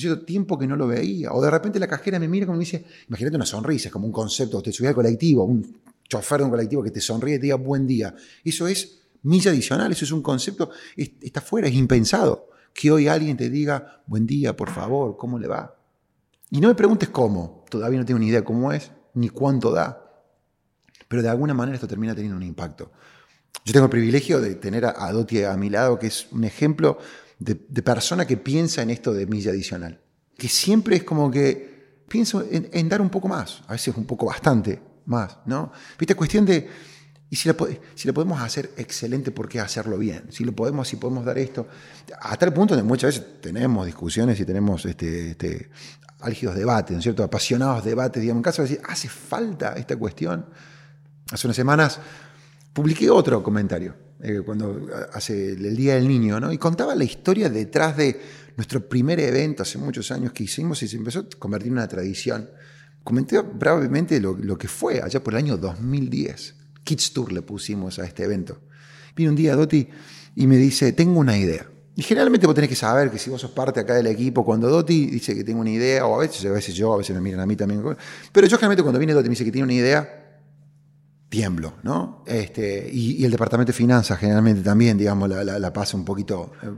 cierto 0.00 0.24
tiempo 0.24 0.58
que 0.58 0.66
no 0.66 0.76
lo 0.76 0.86
veía. 0.86 1.32
O 1.32 1.42
de 1.42 1.50
repente 1.50 1.78
la 1.78 1.86
cajera 1.86 2.18
me 2.18 2.28
mira 2.28 2.46
como 2.46 2.58
me 2.58 2.64
dice, 2.64 2.84
imagínate 3.08 3.36
una 3.36 3.46
sonrisa, 3.46 3.90
como 3.90 4.06
un 4.06 4.12
concepto, 4.12 4.62
te 4.62 4.72
subís 4.72 4.88
al 4.88 4.94
colectivo, 4.94 5.44
un 5.44 5.80
chofer 6.08 6.38
de 6.38 6.44
un 6.44 6.50
colectivo 6.50 6.82
que 6.82 6.90
te 6.90 7.00
sonríe 7.00 7.36
y 7.36 7.38
te 7.38 7.44
diga 7.44 7.56
buen 7.56 7.86
día. 7.86 8.14
Eso 8.44 8.66
es 8.66 9.00
milla 9.22 9.50
adicional, 9.50 9.92
eso 9.92 10.04
es 10.04 10.12
un 10.12 10.22
concepto, 10.22 10.70
está 10.96 11.40
fuera, 11.40 11.68
es 11.68 11.74
impensado. 11.74 12.50
Que 12.72 12.90
hoy 12.90 13.06
alguien 13.06 13.36
te 13.36 13.50
diga 13.50 14.02
buen 14.06 14.26
día, 14.26 14.56
por 14.56 14.70
favor, 14.70 15.16
¿cómo 15.16 15.38
le 15.38 15.46
va? 15.46 15.76
Y 16.50 16.60
no 16.60 16.68
me 16.68 16.74
preguntes 16.74 17.08
cómo, 17.08 17.64
todavía 17.70 17.98
no 17.98 18.04
tengo 18.04 18.18
ni 18.18 18.28
idea 18.28 18.44
cómo 18.44 18.72
es 18.72 18.90
ni 19.14 19.28
cuánto 19.28 19.70
da. 19.70 20.00
Pero 21.08 21.22
de 21.22 21.28
alguna 21.28 21.54
manera 21.54 21.76
esto 21.76 21.86
termina 21.86 22.14
teniendo 22.14 22.36
un 22.36 22.42
impacto. 22.42 22.90
Yo 23.64 23.72
tengo 23.72 23.86
el 23.86 23.90
privilegio 23.90 24.40
de 24.40 24.56
tener 24.56 24.84
a 24.84 25.12
Doti 25.12 25.42
a 25.44 25.56
mi 25.56 25.70
lado, 25.70 25.98
que 25.98 26.08
es 26.08 26.26
un 26.32 26.44
ejemplo 26.44 26.98
de, 27.38 27.54
persona 27.82 28.26
que 28.26 28.36
piensa 28.36 28.82
en 28.82 28.90
esto 28.90 29.12
de 29.12 29.26
milla 29.26 29.50
adicional. 29.50 30.00
Que 30.36 30.48
siempre 30.48 30.96
es 30.96 31.04
como 31.04 31.30
que 31.30 32.02
pienso 32.08 32.44
en, 32.50 32.88
dar 32.88 33.00
un 33.00 33.10
poco 33.10 33.28
más, 33.28 33.62
a 33.66 33.72
veces 33.72 33.96
un 33.96 34.04
poco 34.04 34.26
bastante 34.26 34.80
más, 35.06 35.38
¿no? 35.46 35.72
Viste, 35.98 36.14
cuestión 36.14 36.44
de, 36.46 36.68
y 37.30 37.36
si 37.36 37.48
lo, 37.48 37.56
si 37.94 38.06
lo 38.08 38.14
podemos 38.14 38.40
hacer 38.40 38.70
excelente, 38.76 39.30
¿por 39.30 39.48
qué 39.48 39.60
hacerlo 39.60 39.98
bien? 39.98 40.26
Si 40.30 40.44
lo 40.44 40.52
podemos, 40.52 40.88
si 40.88 40.96
podemos 40.96 41.24
dar 41.24 41.38
esto, 41.38 41.66
a 42.20 42.36
tal 42.36 42.52
punto 42.52 42.74
donde 42.74 42.88
muchas 42.88 43.14
veces 43.14 43.40
tenemos 43.40 43.86
discusiones 43.86 44.38
y 44.40 44.44
tenemos 44.44 44.84
este, 44.86 45.30
este, 45.30 45.70
álgidos 46.20 46.56
debates, 46.56 46.92
¿no 46.92 46.98
es 46.98 47.02
cierto? 47.02 47.22
Apasionados 47.22 47.84
debates, 47.84 48.20
digamos, 48.20 48.40
en 48.40 48.44
caso 48.44 48.62
de 48.62 48.68
decir, 48.68 48.84
¿hace 48.88 49.08
falta 49.08 49.74
esta 49.74 49.96
cuestión? 49.96 50.46
Hace 51.30 51.46
unas 51.46 51.56
semanas 51.56 52.00
publiqué 52.72 53.10
otro 53.10 53.42
comentario, 53.42 53.94
eh, 54.24 54.40
cuando 54.44 54.88
hace 55.12 55.50
el 55.50 55.76
Día 55.76 55.96
del 55.96 56.08
Niño, 56.08 56.40
¿no? 56.40 56.50
Y 56.50 56.56
contaba 56.56 56.94
la 56.94 57.04
historia 57.04 57.50
detrás 57.50 57.96
de 57.96 58.18
nuestro 58.56 58.88
primer 58.88 59.20
evento 59.20 59.62
hace 59.62 59.76
muchos 59.76 60.10
años 60.10 60.32
que 60.32 60.44
hicimos 60.44 60.82
y 60.82 60.88
se 60.88 60.96
empezó 60.96 61.20
a 61.20 61.26
convertir 61.38 61.68
en 61.68 61.74
una 61.74 61.88
tradición. 61.88 62.48
Comenté 63.02 63.38
brevemente 63.40 64.18
lo, 64.20 64.34
lo 64.34 64.56
que 64.56 64.66
fue 64.66 65.02
allá 65.02 65.22
por 65.22 65.34
el 65.34 65.38
año 65.38 65.58
2010. 65.58 66.54
Kids 66.84 67.12
Tour 67.12 67.32
le 67.32 67.42
pusimos 67.42 67.98
a 67.98 68.04
este 68.06 68.24
evento. 68.24 68.62
Vino 69.14 69.28
un 69.30 69.36
día 69.36 69.54
Doti 69.56 69.88
y 70.34 70.46
me 70.46 70.56
dice, 70.56 70.92
tengo 70.92 71.20
una 71.20 71.36
idea. 71.36 71.66
Y 71.96 72.02
generalmente 72.02 72.46
vos 72.46 72.54
tenés 72.54 72.70
que 72.70 72.76
saber 72.76 73.10
que 73.10 73.18
si 73.18 73.28
vos 73.28 73.40
sos 73.40 73.50
parte 73.50 73.80
acá 73.80 73.94
del 73.94 74.06
equipo, 74.06 74.44
cuando 74.44 74.68
Doti 74.68 75.06
dice 75.06 75.34
que 75.34 75.44
tengo 75.44 75.60
una 75.60 75.70
idea, 75.70 76.06
o 76.06 76.16
a 76.16 76.18
veces, 76.18 76.44
a 76.46 76.50
veces 76.50 76.74
yo, 76.74 76.94
a 76.94 76.96
veces 76.96 77.14
me 77.14 77.20
miran 77.20 77.40
a 77.40 77.46
mí 77.46 77.56
también, 77.56 77.82
pero 78.32 78.46
yo 78.46 78.56
generalmente 78.56 78.82
cuando 78.82 78.98
viene 78.98 79.12
Doti 79.12 79.28
me 79.28 79.34
dice 79.34 79.44
que 79.44 79.52
tiene 79.52 79.64
una 79.64 79.74
idea, 79.74 80.23
tiemblo, 81.34 81.74
¿no? 81.82 82.22
Este, 82.26 82.88
y, 82.92 83.24
el 83.24 83.30
departamento 83.32 83.72
de 83.72 83.76
finanzas 83.76 84.20
generalmente 84.20 84.62
también, 84.62 84.96
digamos, 84.96 85.28
la, 85.28 85.72
pasa 85.72 85.96
un 85.96 86.04
poquito. 86.04 86.52
Eh, 86.62 86.70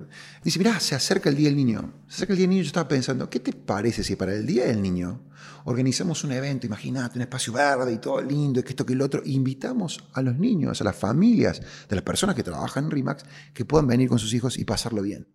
dice, 0.42 0.58
mirá, 0.58 0.80
se 0.80 0.94
acerca 0.94 1.28
el 1.28 1.36
Día 1.36 1.50
del 1.50 1.56
Niño. 1.56 1.92
Se 2.08 2.16
acerca 2.16 2.32
el 2.32 2.38
Día 2.38 2.44
del 2.44 2.50
Niño, 2.50 2.62
yo 2.62 2.68
estaba 2.68 2.88
pensando, 2.88 3.28
¿qué 3.28 3.40
te 3.40 3.52
parece 3.52 4.02
si 4.02 4.16
para 4.16 4.32
el 4.32 4.46
Día 4.46 4.64
del 4.64 4.80
Niño 4.80 5.20
organizamos 5.64 6.24
un 6.24 6.32
evento, 6.32 6.66
imagínate, 6.66 7.18
un 7.18 7.22
espacio 7.22 7.52
verde 7.52 7.92
y 7.92 7.98
todo 7.98 8.22
lindo, 8.22 8.60
y 8.60 8.62
que 8.62 8.70
esto, 8.70 8.86
que 8.86 8.94
el 8.94 9.02
otro, 9.02 9.20
invitamos 9.26 10.02
a 10.14 10.22
los 10.22 10.38
niños, 10.38 10.80
a 10.80 10.84
las 10.84 10.96
familias 10.96 11.60
de 11.88 11.96
las 11.96 12.02
personas 12.02 12.34
que 12.34 12.42
trabajan 12.42 12.84
en 12.84 12.92
RIMAX, 12.92 13.24
que 13.52 13.66
puedan 13.66 13.86
venir 13.86 14.08
con 14.08 14.18
sus 14.18 14.32
hijos 14.32 14.56
y 14.56 14.64
pasarlo 14.64 15.02
bien? 15.02 15.28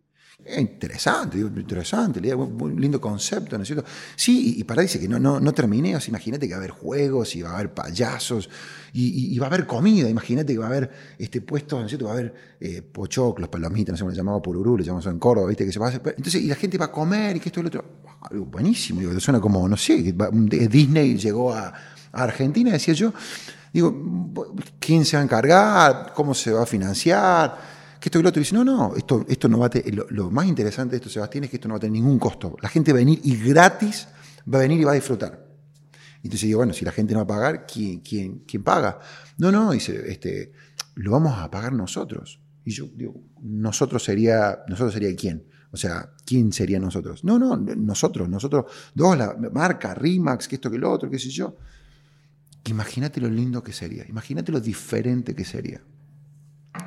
Interesante, 0.57 1.37
digo, 1.37 1.49
interesante, 1.55 2.33
un 2.33 2.79
lindo 2.79 2.99
concepto, 2.99 3.57
¿no 3.57 3.63
es 3.63 3.67
cierto? 3.67 3.85
Sí, 4.15 4.55
y, 4.57 4.63
para 4.63 4.81
dice 4.81 4.99
que 4.99 5.07
no, 5.07 5.19
no, 5.19 5.39
no 5.39 5.53
terminé, 5.53 5.97
imagínate 6.07 6.47
que 6.47 6.53
va 6.53 6.57
a 6.57 6.63
haber 6.63 6.71
juegos, 6.71 7.35
y 7.35 7.41
va 7.41 7.51
a 7.51 7.53
haber 7.55 7.73
payasos, 7.73 8.49
y, 8.93 9.37
va 9.37 9.45
a 9.45 9.49
haber 9.49 9.67
comida, 9.67 10.09
imagínate 10.09 10.53
que 10.53 10.59
va 10.59 10.65
a 10.65 10.69
haber 10.69 10.91
este, 11.17 11.41
puestos, 11.41 11.79
¿no 11.79 11.85
es 11.85 11.91
cierto? 11.91 12.05
Va 12.05 12.11
a 12.11 12.13
haber 12.15 12.33
eh, 12.59 12.81
pochoclos, 12.81 13.49
palomitas, 13.49 13.93
no 13.93 13.97
sé 13.97 14.01
cómo 14.01 14.11
le 14.11 14.17
llamaba 14.17 14.41
Pururú, 14.41 14.77
le 14.77 14.83
llamamos 14.83 15.05
en 15.05 15.19
Córdoba, 15.19 15.47
¿viste? 15.47 15.65
Que 15.65 15.71
se 15.71 15.79
va 15.79 15.87
a 15.87 15.89
hacer, 15.89 16.01
entonces, 16.17 16.41
y 16.41 16.47
la 16.47 16.55
gente 16.55 16.77
va 16.77 16.85
a 16.85 16.91
comer, 16.91 17.37
y 17.37 17.39
que 17.39 17.49
esto 17.49 17.59
y 17.59 17.63
lo 17.63 17.67
otro, 17.67 17.85
buenísimo, 18.47 18.99
digo, 18.99 19.19
suena 19.19 19.39
como, 19.39 19.67
no 19.67 19.77
sé, 19.77 20.13
Disney 20.69 21.17
llegó 21.17 21.53
a 21.53 21.73
a 22.13 22.23
Argentina, 22.23 22.71
decía 22.71 22.93
yo, 22.93 23.13
digo, 23.71 24.33
¿quién 24.79 25.05
se 25.05 25.17
va 25.17 25.21
a 25.21 25.23
encargar? 25.23 26.13
¿Cómo 26.13 26.33
se 26.33 26.51
va 26.51 26.63
a 26.63 26.65
financiar? 26.65 27.80
Que 28.01 28.09
esto 28.09 28.17
y 28.17 28.23
lo 28.23 28.29
otro. 28.29 28.39
dice, 28.39 28.55
no, 28.55 28.63
no, 28.63 28.95
esto, 28.95 29.23
esto 29.29 29.47
no 29.47 29.59
va 29.59 29.67
a 29.67 29.69
tener, 29.69 29.93
lo, 30.09 30.31
más 30.31 30.47
interesante 30.47 30.93
de 30.93 30.97
esto, 30.97 31.09
Sebastián, 31.09 31.43
es 31.43 31.51
que 31.51 31.57
esto 31.57 31.67
no 31.67 31.75
va 31.75 31.77
a 31.77 31.81
tener 31.81 31.93
ningún 31.93 32.17
costo. 32.17 32.57
La 32.59 32.67
gente 32.67 32.91
va 32.91 32.97
a 32.97 33.01
venir 33.01 33.21
y 33.23 33.37
gratis 33.37 34.07
va 34.51 34.57
a 34.57 34.61
venir 34.61 34.81
y 34.81 34.83
va 34.83 34.93
a 34.93 34.95
disfrutar. 34.95 35.47
Entonces 36.23 36.47
digo, 36.47 36.57
bueno, 36.57 36.73
si 36.73 36.83
la 36.83 36.91
gente 36.91 37.13
no 37.13 37.19
va 37.19 37.23
a 37.25 37.27
pagar, 37.27 37.67
¿quién, 37.67 37.99
quién, 37.99 38.39
quién 38.47 38.63
paga? 38.63 38.99
No, 39.37 39.51
no, 39.51 39.71
dice, 39.71 40.11
este, 40.11 40.51
lo 40.95 41.11
vamos 41.11 41.37
a 41.37 41.51
pagar 41.51 41.73
nosotros. 41.73 42.41
Y 42.65 42.71
yo 42.71 42.87
digo, 42.91 43.13
nosotros 43.39 44.03
sería, 44.03 44.63
nosotros 44.67 44.93
sería 44.93 45.15
quién? 45.15 45.45
O 45.71 45.77
sea, 45.77 46.11
¿quién 46.25 46.51
sería 46.51 46.79
nosotros? 46.79 47.23
No, 47.23 47.37
no, 47.37 47.55
nosotros, 47.55 48.27
nosotros, 48.27 48.65
dos, 48.95 49.15
la 49.15 49.37
marca, 49.53 49.93
Rimax, 49.93 50.47
que 50.47 50.55
esto, 50.55 50.71
que 50.71 50.79
lo 50.79 50.91
otro, 50.91 51.07
qué 51.07 51.19
sé 51.19 51.29
yo. 51.29 51.55
Imagínate 52.65 53.21
lo 53.21 53.29
lindo 53.29 53.63
que 53.63 53.73
sería, 53.73 54.07
imagínate 54.07 54.51
lo 54.51 54.59
diferente 54.59 55.35
que 55.35 55.45
sería. 55.45 55.81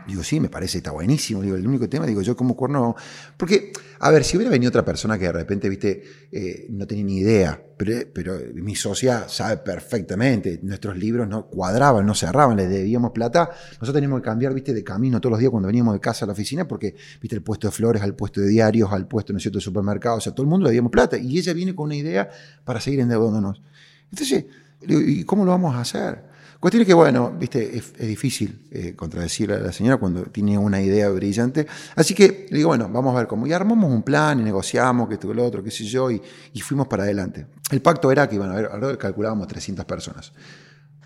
Digo, 0.07 0.23
sí, 0.23 0.39
me 0.39 0.49
parece, 0.49 0.79
está 0.79 0.91
buenísimo. 0.91 1.41
Digo, 1.41 1.57
el 1.57 1.67
único 1.67 1.89
tema, 1.89 2.07
digo, 2.07 2.21
yo 2.21 2.37
como 2.37 2.55
cuerno. 2.55 2.95
Porque, 3.37 3.73
a 4.01 4.11
ver, 4.11 4.25
si 4.25 4.37
hubiera 4.37 4.51
venido 4.51 4.69
otra 4.69 4.85
persona 4.85 5.19
que 5.19 5.25
de 5.25 5.33
repente, 5.33 5.69
viste, 5.69 6.03
eh, 6.31 6.67
no 6.71 6.87
tenía 6.87 7.05
ni 7.05 7.19
idea, 7.19 7.61
pero, 7.77 8.07
pero, 8.13 8.39
mi 8.55 8.77
socia 8.77 9.29
sabe 9.29 9.59
perfectamente, 9.59 10.61
nuestros 10.63 10.97
libros 10.99 11.27
no 11.27 11.47
cuadraban, 11.47 12.05
no 12.05 12.15
cerraban, 12.15 12.57
les 12.57 12.69
debíamos 12.69 13.13
plata. 13.13 13.51
Nosotros 13.73 13.95
teníamos 13.95 14.21
que 14.21 14.25
cambiar, 14.27 14.53
viste, 14.53 14.75
de 14.75 14.85
camino 14.85 15.21
todos 15.21 15.33
los 15.33 15.41
días 15.41 15.51
cuando 15.51 15.69
veníamos 15.69 15.95
de 15.95 16.01
casa 16.01 16.25
a 16.25 16.27
la 16.27 16.33
oficina, 16.33 16.69
porque, 16.69 16.95
viste, 17.21 17.37
el 17.37 17.43
puesto 17.43 17.69
de 17.69 17.73
flores, 17.73 18.03
al 18.03 18.15
puesto 18.15 18.41
de 18.41 18.49
diarios, 18.49 18.93
al 18.93 19.09
puesto, 19.09 19.33
¿no 19.33 19.39
es 19.39 19.43
cierto?, 19.43 19.59
de 19.59 19.65
supermercados, 19.65 20.19
o 20.19 20.21
sea, 20.21 20.35
todo 20.35 20.45
el 20.45 20.51
mundo 20.51 20.65
le 20.65 20.71
debíamos 20.71 20.93
plata. 20.93 21.17
Y 21.17 21.39
ella 21.39 21.55
viene 21.55 21.75
con 21.75 21.87
una 21.87 21.97
idea 21.97 22.29
para 22.65 22.81
seguir 22.81 23.01
endeudándonos. 23.01 23.63
Entonces, 24.11 24.45
¿y 24.87 25.25
cómo 25.25 25.47
lo 25.47 25.53
vamos 25.53 25.75
a 25.75 25.81
hacer? 25.81 26.34
Cuestión 26.65 26.81
es 26.81 26.87
que, 26.87 26.95
bueno, 26.95 27.31
viste, 27.39 27.77
es, 27.77 27.93
difícil 27.99 28.59
eh, 28.71 28.95
contradecir 28.97 29.53
a 29.53 29.59
la 29.59 29.71
señora 29.71 29.99
cuando 29.99 30.23
tiene 30.23 30.57
una 30.57 30.81
idea 30.81 31.11
brillante. 31.11 31.67
Así 31.95 32.15
que 32.15 32.47
le 32.49 32.57
digo, 32.57 32.69
bueno, 32.69 32.89
vamos 32.91 33.15
a 33.15 33.19
ver 33.19 33.27
cómo. 33.27 33.47
Y 33.47 33.53
armamos 33.53 33.93
un 33.93 34.03
plan 34.03 34.41
y 34.41 34.43
negociamos, 34.45 35.07
que 35.07 35.13
esto, 35.13 35.29
que 35.29 35.35
lo 35.35 35.45
otro, 35.45 35.63
qué 35.63 35.71
sé 35.71 35.85
yo, 35.85 36.11
y, 36.11 36.23
fuimos 36.63 36.89
para 36.89 37.03
adelante. 37.03 37.45
El 37.71 37.83
pacto 37.83 38.11
era 38.11 38.27
que, 38.31 38.39
bueno, 38.39 38.55
a 38.55 38.57
ver, 38.57 38.71
ahora 38.73 38.97
calculábamos 38.97 39.47
300 39.47 39.85
personas. 39.85 40.33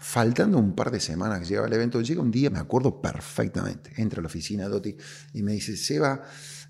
Faltando 0.01 0.59
un 0.59 0.75
par 0.75 0.91
de 0.91 1.01
semanas 1.01 1.41
que 1.41 1.47
llegaba 1.47 1.67
el 1.67 1.73
evento, 1.73 2.01
llega 2.01 2.21
un 2.21 2.31
día, 2.31 2.51
me 2.51 2.59
acuerdo 2.59 3.01
perfectamente, 3.01 3.93
entra 3.97 4.21
a 4.21 4.23
la 4.23 4.29
oficina 4.29 4.69
Doti 4.69 4.97
y 5.35 5.43
me 5.43 5.53
dice, 5.53 5.77
Seba, 5.77 6.23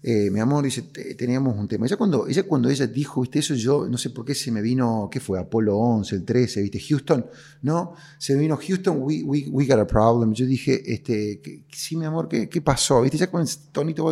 eh, 0.02 0.30
mi 0.30 0.38
amor, 0.38 0.64
dice, 0.64 0.82
teníamos 0.82 1.56
un 1.56 1.66
tema. 1.66 1.86
Ella 1.86 1.96
cuando, 1.96 2.26
ella 2.28 2.44
cuando 2.44 2.70
ella 2.70 2.86
dijo, 2.86 3.20
viste, 3.20 3.40
eso 3.40 3.54
yo, 3.54 3.88
no 3.88 3.98
sé 3.98 4.10
por 4.10 4.24
qué 4.24 4.34
se 4.34 4.52
me 4.52 4.62
vino, 4.62 5.08
¿qué 5.10 5.18
fue? 5.18 5.38
Apolo 5.38 5.76
11, 5.76 6.14
el 6.14 6.24
13, 6.24 6.62
viste, 6.62 6.80
Houston, 6.80 7.26
¿no? 7.62 7.94
Se 8.16 8.34
me 8.34 8.40
vino 8.40 8.56
Houston, 8.56 8.98
we, 9.00 9.22
we, 9.24 9.66
got 9.66 9.80
a 9.80 9.86
problem. 9.86 10.32
Yo 10.32 10.46
dije, 10.46 10.80
este, 10.92 11.64
sí, 11.72 11.96
mi 11.96 12.04
amor, 12.04 12.28
¿qué, 12.28 12.48
qué 12.48 12.62
pasó? 12.62 13.02
Viste, 13.02 13.18
ya 13.18 13.30
con 13.30 13.42
el 13.42 13.48
tonito, 13.72 14.04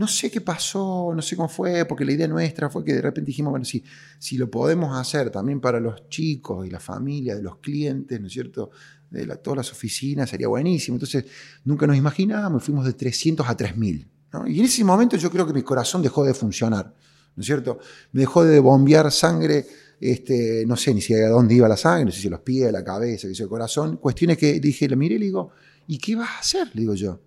no 0.00 0.08
sé 0.08 0.30
qué 0.30 0.40
pasó, 0.40 1.12
no 1.14 1.20
sé 1.20 1.36
cómo 1.36 1.50
fue, 1.50 1.84
porque 1.84 2.06
la 2.06 2.12
idea 2.12 2.26
nuestra 2.26 2.70
fue 2.70 2.82
que 2.82 2.94
de 2.94 3.02
repente 3.02 3.26
dijimos, 3.26 3.50
bueno, 3.50 3.66
si, 3.66 3.84
si 4.18 4.38
lo 4.38 4.50
podemos 4.50 4.98
hacer 4.98 5.28
también 5.28 5.60
para 5.60 5.78
los 5.78 6.08
chicos 6.08 6.66
y 6.66 6.70
la 6.70 6.80
familia 6.80 7.36
de 7.36 7.42
los 7.42 7.58
clientes, 7.58 8.18
¿no 8.18 8.26
es 8.26 8.32
cierto? 8.32 8.70
De 9.10 9.26
todas 9.36 9.58
las 9.58 9.72
oficinas, 9.72 10.30
sería 10.30 10.48
buenísimo. 10.48 10.94
Entonces, 10.94 11.26
nunca 11.64 11.86
nos 11.86 11.98
imaginábamos, 11.98 12.64
fuimos 12.64 12.86
de 12.86 12.94
300 12.94 13.46
a 13.46 13.54
3000. 13.54 14.08
Y 14.46 14.60
en 14.60 14.64
ese 14.64 14.82
momento 14.84 15.18
yo 15.18 15.30
creo 15.30 15.46
que 15.46 15.52
mi 15.52 15.62
corazón 15.62 16.00
dejó 16.00 16.24
de 16.24 16.32
funcionar, 16.32 16.94
¿no 17.36 17.40
es 17.42 17.46
cierto? 17.46 17.78
Me 18.12 18.20
dejó 18.20 18.42
de 18.42 18.58
bombear 18.58 19.12
sangre, 19.12 19.66
este, 20.00 20.64
no 20.66 20.76
sé 20.76 20.94
ni 20.94 21.02
si 21.02 21.12
a 21.12 21.28
dónde 21.28 21.56
iba 21.56 21.68
la 21.68 21.76
sangre, 21.76 22.06
no 22.06 22.10
sé 22.10 22.22
si 22.22 22.30
los 22.30 22.40
pies, 22.40 22.72
la 22.72 22.82
cabeza, 22.82 23.26
el 23.26 23.48
corazón. 23.48 23.98
Cuestiones 23.98 24.38
que 24.38 24.60
dije, 24.60 24.88
le 24.88 24.96
miré 24.96 25.16
y 25.16 25.18
le 25.18 25.24
digo, 25.26 25.50
¿y 25.86 25.98
qué 25.98 26.16
vas 26.16 26.30
a 26.30 26.38
hacer? 26.38 26.70
Le 26.72 26.80
digo 26.80 26.94
yo. 26.94 27.20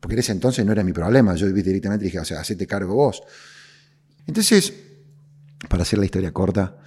Porque 0.00 0.14
en 0.14 0.20
ese 0.20 0.32
entonces 0.32 0.64
no 0.64 0.72
era 0.72 0.84
mi 0.84 0.92
problema, 0.92 1.34
yo 1.34 1.50
directamente 1.52 2.04
dije, 2.04 2.18
o 2.18 2.24
sea, 2.24 2.40
hacete 2.40 2.66
cargo 2.66 2.94
vos. 2.94 3.22
Entonces, 4.26 4.72
para 5.68 5.82
hacer 5.82 5.98
la 5.98 6.04
historia 6.04 6.32
corta, 6.32 6.78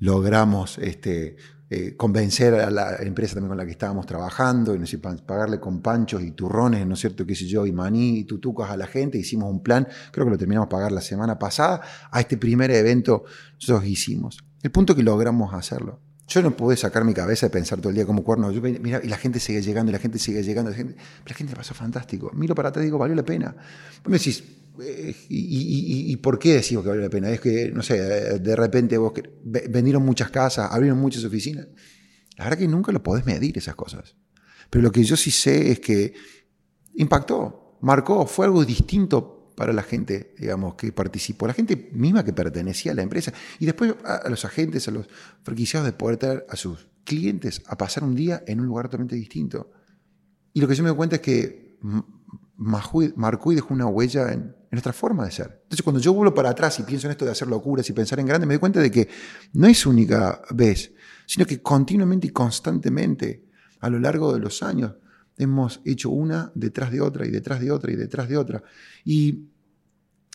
logramos 0.00 0.78
este, 0.78 1.36
eh, 1.68 1.96
convencer 1.96 2.54
a 2.54 2.70
la 2.70 2.96
empresa 3.00 3.34
también 3.34 3.48
con 3.48 3.58
la 3.58 3.64
que 3.64 3.72
estábamos 3.72 4.06
trabajando, 4.06 4.74
y 4.74 4.78
no 4.78 4.86
sé, 4.86 4.98
pagarle 4.98 5.58
con 5.58 5.82
panchos 5.82 6.22
y 6.22 6.30
turrones, 6.30 6.86
¿no 6.86 6.94
es 6.94 7.00
cierto? 7.00 7.26
qué 7.26 7.34
sé 7.34 7.46
yo, 7.46 7.66
y 7.66 7.72
maní 7.72 8.18
y 8.18 8.24
tutucas 8.24 8.70
a 8.70 8.76
la 8.76 8.86
gente, 8.86 9.18
hicimos 9.18 9.50
un 9.50 9.62
plan, 9.62 9.86
creo 10.12 10.26
que 10.26 10.30
lo 10.30 10.38
terminamos 10.38 10.68
pagar 10.68 10.92
la 10.92 11.00
semana 11.00 11.38
pasada, 11.38 11.80
a 12.10 12.20
este 12.20 12.36
primer 12.36 12.70
evento 12.70 13.24
nosotros 13.54 13.84
hicimos. 13.86 14.38
El 14.62 14.70
punto 14.70 14.94
que 14.94 15.02
logramos 15.02 15.54
hacerlo. 15.54 16.00
Yo 16.28 16.42
no 16.42 16.56
pude 16.56 16.76
sacar 16.76 17.04
mi 17.04 17.14
cabeza 17.14 17.46
de 17.46 17.50
pensar 17.50 17.78
todo 17.78 17.90
el 17.90 17.94
día 17.94 18.04
como 18.04 18.24
cuerno. 18.24 18.50
mira, 18.50 19.00
y 19.02 19.08
la 19.08 19.16
gente 19.16 19.38
sigue 19.38 19.62
llegando, 19.62 19.90
y 19.90 19.92
la 19.92 20.00
gente 20.00 20.18
sigue 20.18 20.42
llegando. 20.42 20.70
La 20.70 20.76
gente, 20.76 20.96
la 21.24 21.34
gente 21.34 21.54
pasó 21.54 21.74
fantástico. 21.74 22.30
Miro 22.34 22.54
para 22.54 22.70
atrás 22.70 22.82
y 22.82 22.86
digo, 22.86 22.98
valió 22.98 23.14
la 23.14 23.24
pena. 23.24 23.54
Vos 24.02 24.10
me 24.10 24.18
decís, 24.18 24.42
eh, 24.82 25.14
y, 25.28 26.16
por 26.16 26.38
qué 26.38 26.54
decimos 26.54 26.82
que 26.82 26.90
vale 26.90 27.02
la 27.02 27.10
pena? 27.10 27.30
Es 27.30 27.40
que, 27.40 27.70
no 27.70 27.82
sé, 27.82 27.98
de 28.40 28.56
repente 28.56 28.98
vos 28.98 29.12
vendieron 29.44 30.04
muchas 30.04 30.30
casas, 30.30 30.68
abrieron 30.72 30.98
muchas 30.98 31.24
oficinas. 31.24 31.68
La 32.36 32.44
verdad 32.44 32.58
que 32.58 32.68
nunca 32.68 32.92
lo 32.92 33.02
podés 33.02 33.24
medir 33.24 33.56
esas 33.56 33.76
cosas. 33.76 34.16
Pero 34.68 34.82
lo 34.82 34.90
que 34.90 35.04
yo 35.04 35.16
sí 35.16 35.30
sé 35.30 35.70
es 35.70 35.80
que 35.80 36.12
impactó, 36.94 37.78
marcó, 37.82 38.26
fue 38.26 38.46
algo 38.46 38.64
distinto 38.64 39.35
para 39.56 39.72
la 39.72 39.82
gente, 39.82 40.34
digamos, 40.38 40.74
que 40.74 40.92
participó, 40.92 41.46
la 41.46 41.54
gente 41.54 41.90
misma 41.92 42.24
que 42.24 42.32
pertenecía 42.32 42.92
a 42.92 42.94
la 42.94 43.02
empresa. 43.02 43.32
Y 43.58 43.64
después 43.64 43.94
a, 44.04 44.28
los 44.28 44.44
agentes, 44.44 44.86
a 44.86 44.90
los 44.90 45.08
franquiciados 45.42 45.86
de 45.86 45.92
poder 45.92 46.18
traer 46.18 46.46
a 46.48 46.56
sus 46.56 46.86
clientes 47.04 47.62
a 47.66 47.76
pasar 47.76 48.04
un 48.04 48.14
día 48.14 48.44
en 48.46 48.60
un 48.60 48.66
lugar 48.66 48.86
totalmente 48.86 49.16
distinto. 49.16 49.72
Y 50.52 50.60
lo 50.60 50.68
que 50.68 50.74
yo 50.74 50.82
me 50.82 50.90
doy 50.90 50.96
cuenta 50.96 51.16
es 51.16 51.22
que 51.22 51.78
marcó 52.56 53.52
y 53.52 53.54
dejó 53.54 53.74
una 53.74 53.86
huella 53.86 54.32
en, 54.32 54.54
nuestra 54.70 54.92
forma 54.92 55.24
de 55.24 55.30
ser. 55.30 55.60
Entonces, 55.62 55.82
cuando 55.82 56.00
yo 56.00 56.12
vuelvo 56.12 56.34
para 56.34 56.50
atrás 56.50 56.78
y 56.80 56.82
pienso 56.82 57.06
en 57.06 57.12
esto 57.12 57.24
de 57.24 57.30
hacer 57.30 57.48
locuras 57.48 57.88
y 57.88 57.94
pensar 57.94 58.20
en 58.20 58.26
grande, 58.26 58.46
me 58.46 58.54
doy 58.54 58.60
cuenta 58.60 58.78
de 58.78 58.90
que 58.90 59.08
no 59.54 59.66
es 59.68 59.86
única 59.86 60.42
vez, 60.50 60.92
sino 61.24 61.46
que 61.46 61.62
continuamente 61.62 62.26
y 62.26 62.30
constantemente, 62.30 63.46
a 63.80 63.88
lo 63.88 63.98
largo 63.98 64.34
de 64.34 64.40
los 64.40 64.62
años, 64.62 64.96
hemos 65.38 65.80
hecho 65.84 66.10
una 66.10 66.50
detrás 66.54 66.90
de 66.90 67.00
otra 67.00 67.26
y 67.26 67.30
detrás 67.30 67.60
de 67.60 67.70
otra 67.70 67.92
y 67.92 67.96
detrás 67.96 68.28
de 68.28 68.36
otra. 68.36 68.62
Y 69.04 69.48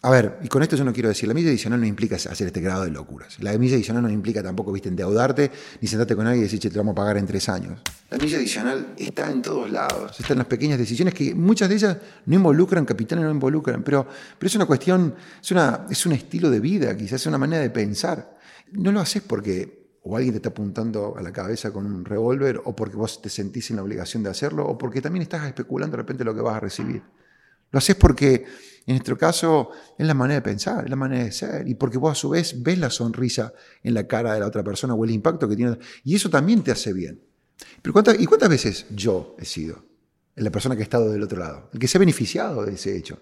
a 0.03 0.10
ver, 0.10 0.39
y 0.41 0.48
con 0.48 0.63
esto 0.63 0.75
yo 0.75 0.84
no 0.84 0.93
quiero 0.93 1.10
decir, 1.10 1.27
la 1.27 1.36
milla 1.36 1.50
adicional 1.50 1.79
no 1.79 1.86
implica 1.86 2.15
hacer 2.15 2.48
este 2.48 2.60
grado 2.60 2.86
de 2.86 2.89
locuras. 2.89 3.38
La 3.39 3.55
milla 3.60 3.75
adicional 3.75 4.01
no 4.01 4.10
implica 4.10 4.41
tampoco, 4.41 4.72
viste, 4.72 4.89
endeudarte 4.89 5.51
ni 5.79 5.88
sentarte 5.88 6.15
con 6.15 6.25
alguien 6.25 6.41
y 6.43 6.50
decir, 6.50 6.72
te 6.72 6.75
vamos 6.75 6.93
a 6.93 6.96
pagar 6.96 7.17
en 7.17 7.27
tres 7.27 7.48
años. 7.50 7.79
La 8.10 8.17
milla 8.17 8.38
adicional 8.38 8.96
está 8.98 9.29
en 9.29 9.43
todos 9.43 9.70
lados, 9.70 10.20
está 10.20 10.34
en 10.34 10.39
las 10.39 10.48
pequeñas 10.48 10.79
decisiones 10.79 11.13
que 11.13 11.36
muchas 11.36 11.70
de 11.70 11.75
ellas 11.75 11.98
no 12.25 12.36
involucran 12.36 12.84
capitales, 12.84 13.24
no 13.24 13.29
involucran, 13.29 13.84
pero, 13.84 14.08
pero 14.39 14.48
es 14.48 14.55
una 14.55 14.65
cuestión, 14.65 15.13
es, 15.39 15.51
una, 15.51 15.86
es 15.88 16.03
un 16.08 16.13
estilo 16.13 16.50
de 16.50 16.60
vida, 16.60 16.98
quizás 16.98 17.22
es 17.22 17.27
una 17.27 17.38
manera 17.38 17.62
de 17.62 17.70
pensar. 17.70 18.39
No 18.72 18.91
lo 18.91 19.01
haces 19.01 19.22
porque 19.22 19.81
o 20.03 20.15
alguien 20.15 20.34
te 20.34 20.38
está 20.38 20.50
apuntando 20.50 21.15
a 21.17 21.22
la 21.22 21.31
cabeza 21.31 21.72
con 21.72 21.86
un 21.86 22.03
revólver, 22.05 22.62
o 22.65 22.75
porque 22.75 22.96
vos 22.96 23.22
te 23.22 23.29
sentís 23.29 23.70
en 23.70 23.75
la 23.77 23.84
obligación 23.84 24.24
de 24.24 24.29
hacerlo, 24.29 24.65
o 24.65 24.77
porque 24.77 25.01
también 25.01 25.24
estás 25.24 25.46
especulando 25.46 25.96
de 25.96 26.03
repente 26.03 26.24
lo 26.24 26.34
que 26.34 26.41
vas 26.41 26.55
a 26.55 26.60
recibir. 26.60 27.03
Lo 27.72 27.77
haces 27.77 27.96
porque 27.96 28.46
en 28.86 28.96
nuestro 28.96 29.17
caso 29.17 29.70
es 29.98 30.05
la 30.05 30.13
manera 30.13 30.39
de 30.39 30.41
pensar, 30.41 30.84
es 30.84 30.89
la 30.89 30.96
manera 30.96 31.24
de 31.24 31.31
ser, 31.31 31.67
y 31.67 31.75
porque 31.75 31.98
vos 31.98 32.12
a 32.12 32.15
su 32.15 32.29
vez 32.29 32.62
ves 32.62 32.79
la 32.79 32.89
sonrisa 32.89 33.53
en 33.84 33.93
la 33.93 34.08
cara 34.08 34.34
de 34.34 34.39
la 34.39 34.48
otra 34.48 34.63
persona 34.63 34.93
o 34.96 35.05
el 35.05 35.12
impacto 35.12 35.48
que 35.48 35.55
tiene, 35.55 35.77
y 36.03 36.15
eso 36.15 36.29
también 36.29 36.63
te 36.63 36.72
hace 36.72 36.93
bien. 36.93 37.22
Pero 37.81 37.93
¿y 38.17 38.25
cuántas 38.25 38.50
veces 38.50 38.88
yo 38.89 39.36
he 39.38 39.46
sido 39.46 39.86
la 40.36 40.50
persona 40.50 40.75
que 40.75 40.81
ha 40.81 40.84
estado 40.84 41.12
del 41.12 41.22
otro 41.22 41.39
lado, 41.39 41.70
el 41.74 41.79
que 41.79 41.88
se 41.88 41.98
ha 41.98 42.00
beneficiado 42.00 42.65
de 42.65 42.74
ese 42.74 42.98
hecho? 42.98 43.20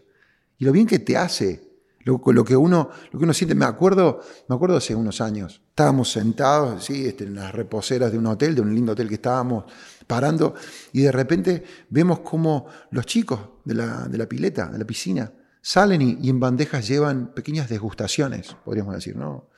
Y 0.58 0.66
lo 0.66 0.72
bien 0.72 0.88
que 0.88 1.00
te 1.00 1.18
hace, 1.18 1.69
lo, 2.10 2.22
lo, 2.34 2.44
que, 2.44 2.56
uno, 2.56 2.90
lo 3.12 3.20
que 3.20 3.24
uno 3.24 3.34
siente, 3.34 3.56
me 3.56 3.66
acuerdo, 3.66 4.22
me 4.48 4.56
acuerdo 4.56 4.78
hace 4.78 4.96
unos 4.96 5.22
años, 5.22 5.62
estábamos 5.70 6.12
sentados 6.12 6.86
¿sí? 6.86 7.06
este, 7.06 7.26
en 7.26 7.36
las 7.36 7.54
reposeras 7.54 8.12
de 8.12 8.18
un 8.18 8.26
hotel, 8.28 8.56
de 8.56 8.62
un 8.62 8.74
lindo 8.74 8.94
hotel 8.94 9.08
que 9.08 9.16
estábamos 9.16 9.66
parando, 10.08 10.56
y 10.92 11.02
de 11.02 11.12
repente 11.12 11.64
vemos 11.90 12.20
como 12.20 12.68
los 12.92 13.06
chicos 13.06 13.40
de 13.64 13.76
la, 13.76 14.08
de 14.08 14.18
la 14.18 14.28
pileta, 14.28 14.68
de 14.68 14.78
la 14.80 14.86
piscina, 14.86 15.32
salen 15.62 16.02
y, 16.02 16.30
en 16.30 16.40
bandejas 16.40 16.88
llevan 16.88 17.34
pequeñas 17.34 17.70
degustaciones, 17.70 18.56
podríamos 18.64 18.96
decir, 18.96 19.16
¿no? 19.16 19.50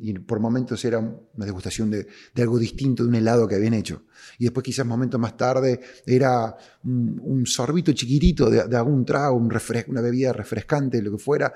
Y 0.00 0.12
por 0.18 0.38
momentos 0.38 0.84
era 0.84 0.98
una 0.98 1.46
degustación 1.46 1.90
de, 1.90 2.06
algo 2.36 2.58
distinto, 2.58 3.02
de 3.02 3.08
un 3.08 3.14
helado 3.14 3.48
que 3.48 3.54
habían 3.54 3.74
hecho. 3.74 4.04
Y 4.38 4.44
después 4.44 4.62
quizás 4.62 4.86
momentos 4.86 5.18
más 5.18 5.36
tarde 5.36 5.80
era 6.06 6.54
un, 6.84 7.44
sorbito 7.46 7.92
chiquitito 7.92 8.50
de, 8.50 8.76
algún 8.76 9.04
trago, 9.04 9.36
un 9.36 9.52
una 9.88 10.00
bebida 10.02 10.32
refrescante, 10.32 11.02
lo 11.02 11.12
que 11.12 11.18
fuera. 11.18 11.52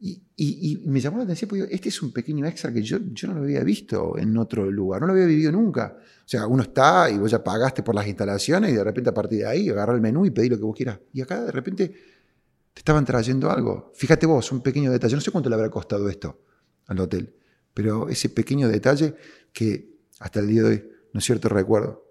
Y, 0.00 0.82
me 0.86 1.00
llamó 1.00 1.18
la 1.18 1.24
atención 1.24 1.48
porque 1.48 1.66
este 1.70 1.88
es 1.88 2.02
un 2.02 2.12
pequeño 2.12 2.44
extra 2.46 2.72
que 2.72 2.82
yo, 2.82 2.98
yo 3.12 3.28
no 3.28 3.34
lo 3.34 3.42
había 3.42 3.64
visto 3.64 4.18
en 4.18 4.36
otro 4.36 4.70
lugar, 4.70 5.00
no 5.00 5.06
lo 5.06 5.12
había 5.14 5.26
vivido 5.26 5.52
nunca. 5.52 5.96
O 5.98 6.28
sea, 6.28 6.46
uno 6.46 6.62
está 6.62 7.08
y 7.08 7.16
vos 7.16 7.30
ya 7.30 7.42
pagaste 7.42 7.82
por 7.82 7.94
las 7.94 8.06
instalaciones 8.06 8.72
y 8.72 8.74
de 8.74 8.84
repente 8.84 9.10
a 9.10 9.14
partir 9.14 9.38
de 9.38 9.46
ahí 9.46 9.68
agarrar 9.70 9.96
el 9.96 10.02
menú 10.02 10.26
y 10.26 10.30
pedir 10.30 10.52
lo 10.52 10.58
que 10.58 10.64
vos 10.64 10.76
quieras. 10.76 10.98
Y 11.12 11.22
acá 11.22 11.44
de 11.44 11.52
repente 11.52 11.88
te 11.88 12.80
estaban 12.80 13.04
trayendo 13.04 13.50
algo. 13.50 13.92
Fíjate 13.94 14.26
vos, 14.26 14.52
un 14.52 14.60
pequeño 14.60 14.90
detalle. 14.90 15.14
No 15.14 15.20
sé 15.20 15.30
cuánto 15.30 15.48
le 15.48 15.54
habrá 15.54 15.70
costado 15.70 16.08
esto 16.08 16.42
al 16.86 17.00
hotel, 17.00 17.34
pero 17.72 18.08
ese 18.08 18.28
pequeño 18.28 18.68
detalle 18.68 19.14
que 19.52 19.94
hasta 20.18 20.40
el 20.40 20.48
día 20.48 20.62
de 20.62 20.68
hoy 20.68 20.84
¿no 21.14 21.18
es 21.18 21.24
cierto?, 21.24 21.48
recuerdo. 21.48 22.04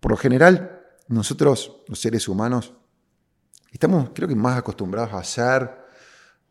Por 0.00 0.12
lo 0.12 0.16
general, 0.16 0.80
nosotros, 1.08 1.82
los 1.88 2.00
seres 2.00 2.28
humanos, 2.28 2.72
estamos, 3.72 4.10
creo 4.14 4.28
que, 4.28 4.36
más 4.36 4.56
acostumbrados 4.56 5.12
a 5.12 5.18
hacer 5.18 5.76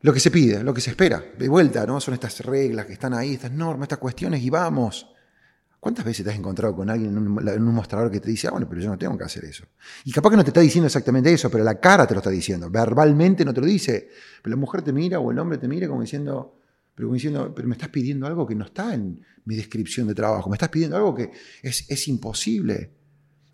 lo 0.02 0.14
que 0.14 0.20
se 0.20 0.32
pide, 0.32 0.64
lo 0.64 0.74
que 0.74 0.82
se 0.82 0.92
espera. 0.92 1.24
De 1.38 1.50
vuelta, 1.50 1.86
¿no? 1.86 2.00
Son 2.00 2.14
estas 2.14 2.40
reglas 2.42 2.86
que 2.86 2.94
están 2.94 3.14
ahí, 3.14 3.34
estas 3.34 3.52
normas, 3.52 3.86
estas 3.86 4.00
cuestiones, 4.00 4.42
y 4.42 4.50
vamos. 4.50 5.08
¿Cuántas 5.80 6.06
veces 6.06 6.26
te 6.26 6.32
has 6.32 6.38
encontrado 6.38 6.76
con 6.76 6.90
alguien 6.90 7.12
en 7.12 7.18
un, 7.18 7.74
mostrador 7.74 8.12
que 8.12 8.20
te 8.20 8.30
dice, 8.30 8.48
ah, 8.48 8.52
bueno, 8.52 8.68
pero 8.68 8.82
yo 8.82 8.90
no 8.90 8.98
tengo 8.98 9.18
que 9.18 9.24
hacer 9.24 9.46
eso? 9.46 9.66
Y 10.06 10.12
capaz 10.12 10.32
que 10.32 10.38
no 10.38 10.44
te 10.44 10.50
está 10.50 10.60
diciendo 10.60 10.88
exactamente 10.88 11.32
eso, 11.32 11.50
pero 11.50 11.64
la 11.64 11.80
cara 11.80 12.08
te 12.08 12.14
lo 12.14 12.20
está 12.20 12.32
diciendo. 12.32 12.70
Verbalmente 12.70 13.46
no 13.46 13.54
te 13.54 13.62
lo 13.62 13.68
dice. 13.68 14.10
Pero 14.42 14.56
la 14.56 14.60
mujer 14.60 14.82
te 14.82 14.92
mira 14.92 15.20
o 15.20 15.32
el 15.32 15.38
hombre 15.40 15.58
te 15.58 15.68
mira 15.68 15.88
como 15.88 16.02
diciendo, 16.02 16.60
pero, 16.96 17.08
como 17.08 17.14
diciendo, 17.14 17.54
pero 17.56 17.68
me 17.68 17.76
estás 17.76 17.90
pidiendo 17.90 18.26
algo 18.26 18.48
que 18.48 18.56
no 18.56 18.66
está 18.66 18.94
en 18.94 19.24
mi 19.46 19.56
descripción 19.56 20.08
de 20.08 20.16
trabajo. 20.16 20.50
Me 20.50 20.56
estás 20.56 20.70
pidiendo 20.70 20.98
algo 20.98 21.14
que 21.14 21.32
es, 21.62 21.86
es 21.90 22.08
imposible. 22.08 22.92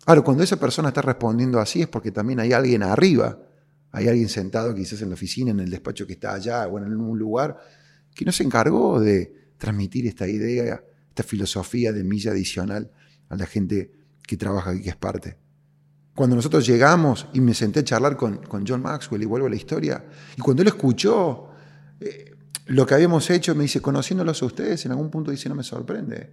Ahora, 0.06 0.22
cuando 0.22 0.42
esa 0.42 0.56
persona 0.58 0.88
está 0.88 1.02
respondiendo 1.02 1.60
así 1.60 1.82
es 1.82 1.88
porque 1.88 2.10
también 2.10 2.40
hay 2.40 2.52
alguien 2.52 2.82
arriba. 2.82 3.38
Hay 3.94 4.08
alguien 4.08 4.28
sentado 4.28 4.74
quizás 4.74 5.00
en 5.02 5.08
la 5.08 5.14
oficina, 5.14 5.52
en 5.52 5.60
el 5.60 5.70
despacho 5.70 6.06
que 6.06 6.14
está 6.14 6.34
allá 6.34 6.66
o 6.66 6.78
en 6.78 6.84
algún 6.84 7.18
lugar, 7.18 7.58
que 8.14 8.24
no 8.24 8.32
se 8.32 8.42
encargó 8.42 9.00
de 9.00 9.52
transmitir 9.56 10.06
esta 10.06 10.28
idea 10.28 10.82
esta 11.14 11.22
filosofía 11.22 11.92
de 11.92 12.02
milla 12.02 12.32
adicional 12.32 12.90
a 13.28 13.36
la 13.36 13.46
gente 13.46 13.92
que 14.26 14.36
trabaja 14.36 14.70
aquí, 14.70 14.82
que 14.82 14.90
es 14.90 14.96
parte. 14.96 15.36
Cuando 16.12 16.34
nosotros 16.34 16.66
llegamos 16.66 17.28
y 17.32 17.40
me 17.40 17.54
senté 17.54 17.80
a 17.80 17.84
charlar 17.84 18.16
con, 18.16 18.38
con 18.38 18.66
John 18.66 18.82
Maxwell 18.82 19.22
y 19.22 19.26
vuelvo 19.26 19.46
a 19.46 19.50
la 19.50 19.54
historia, 19.54 20.04
y 20.36 20.40
cuando 20.40 20.62
él 20.62 20.68
escuchó 20.68 21.50
eh, 22.00 22.34
lo 22.66 22.84
que 22.84 22.94
habíamos 22.94 23.30
hecho, 23.30 23.54
me 23.54 23.62
dice, 23.62 23.80
conociéndolos 23.80 24.42
a 24.42 24.46
ustedes, 24.46 24.84
en 24.86 24.90
algún 24.90 25.08
punto 25.08 25.30
dice, 25.30 25.48
no 25.48 25.54
me 25.54 25.62
sorprende. 25.62 26.32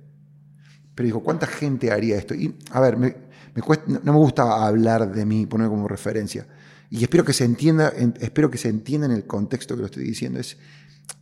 Pero 0.96 1.06
dijo, 1.06 1.22
¿cuánta 1.22 1.46
gente 1.46 1.92
haría 1.92 2.18
esto? 2.18 2.34
Y, 2.34 2.58
a 2.72 2.80
ver, 2.80 2.98
no 2.98 4.14
me 4.14 4.18
gusta 4.18 4.66
hablar 4.66 5.12
de 5.12 5.26
mí, 5.26 5.46
poner 5.46 5.68
como 5.68 5.88
referencia. 5.88 6.48
Y 6.92 7.02
espero 7.02 7.26
que 7.26 7.34
se 7.34 7.46
entienda, 7.46 7.92
espero 8.20 8.52
que 8.52 8.60
se 8.60 8.70
entienda 8.70 9.08
en 9.08 9.14
el 9.14 9.26
contexto 9.26 9.74
que 9.76 9.80
lo 9.80 9.86
estoy 9.88 10.04
diciendo. 10.04 10.40
Es, 10.40 10.58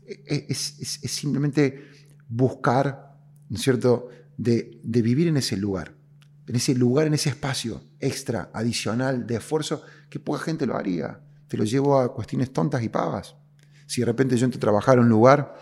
es, 0.05 0.99
es 1.01 1.11
simplemente 1.11 1.87
buscar 2.27 3.09
¿no 3.49 3.57
es 3.57 3.63
cierto?, 3.63 4.07
de, 4.37 4.79
vivir 4.83 5.27
en 5.27 5.37
ese 5.37 5.57
lugar, 5.57 5.95
en 6.47 6.55
ese 6.55 6.73
lugar, 6.75 7.07
en 7.07 7.15
ese 7.15 7.29
espacio 7.29 7.81
extra, 7.99 8.49
adicional 8.53 9.27
de 9.27 9.35
esfuerzo, 9.35 9.81
que 10.09 10.19
poca 10.19 10.39
gente 10.39 10.65
lo 10.65 10.77
haría. 10.77 11.19
Te 11.47 11.57
lo 11.57 11.65
llevo 11.65 11.99
a 11.99 12.13
cuestiones 12.13 12.53
tontas 12.53 12.81
y 12.83 12.89
pagas. 12.89 13.35
Si 13.87 14.01
de 14.01 14.05
repente 14.05 14.37
yo 14.37 14.45
entro 14.45 14.59
a 14.59 14.61
trabajar 14.61 14.97
en 14.97 15.05
un 15.05 15.09
lugar 15.09 15.55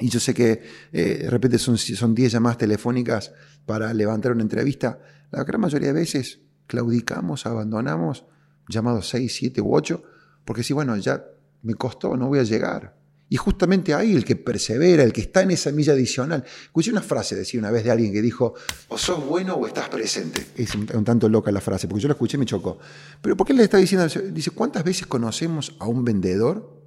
y 0.00 0.08
yo 0.08 0.20
sé 0.20 0.34
que 0.34 0.62
eh, 0.92 1.18
de 1.22 1.30
repente 1.30 1.58
son 1.58 2.14
10 2.14 2.32
llamadas 2.32 2.58
telefónicas 2.58 3.32
para 3.64 3.94
levantar 3.94 4.32
una 4.32 4.42
entrevista, 4.42 5.00
la 5.30 5.44
gran 5.44 5.60
mayoría 5.60 5.88
de 5.88 6.00
veces 6.00 6.40
claudicamos, 6.66 7.46
abandonamos, 7.46 8.24
llamados 8.68 9.08
6, 9.08 9.34
7 9.34 9.60
u 9.60 9.74
8, 9.74 10.02
porque 10.44 10.62
si, 10.62 10.72
bueno, 10.72 10.96
ya 10.96 11.24
me 11.62 11.74
costó, 11.74 12.16
no 12.16 12.28
voy 12.28 12.38
a 12.38 12.44
llegar. 12.44 12.96
Y 13.30 13.36
justamente 13.36 13.92
ahí 13.92 14.16
el 14.16 14.24
que 14.24 14.36
persevera, 14.36 15.02
el 15.02 15.12
que 15.12 15.20
está 15.20 15.42
en 15.42 15.50
esa 15.50 15.70
milla 15.70 15.92
adicional. 15.92 16.44
Escuché 16.62 16.90
una 16.90 17.02
frase, 17.02 17.34
decía 17.34 17.60
una 17.60 17.70
vez 17.70 17.84
de 17.84 17.90
alguien 17.90 18.12
que 18.12 18.22
dijo, 18.22 18.54
o 18.88 18.96
sos 18.96 19.24
bueno 19.26 19.54
o 19.54 19.66
estás 19.66 19.88
presente. 19.90 20.46
Es 20.56 20.74
un, 20.74 20.86
tanto 21.04 21.28
loca 21.28 21.52
la 21.52 21.60
frase, 21.60 21.88
porque 21.88 22.02
yo 22.02 22.08
la 22.08 22.14
escuché 22.14 22.38
y 22.38 22.40
me 22.40 22.46
chocó. 22.46 22.78
Pero 23.20 23.36
¿por 23.36 23.46
qué 23.46 23.52
le 23.52 23.62
está 23.64 23.76
diciendo? 23.76 24.08
Dice, 24.32 24.50
¿cuántas 24.52 24.82
veces 24.82 25.06
conocemos 25.06 25.76
a 25.78 25.86
un 25.86 26.04
vendedor 26.04 26.78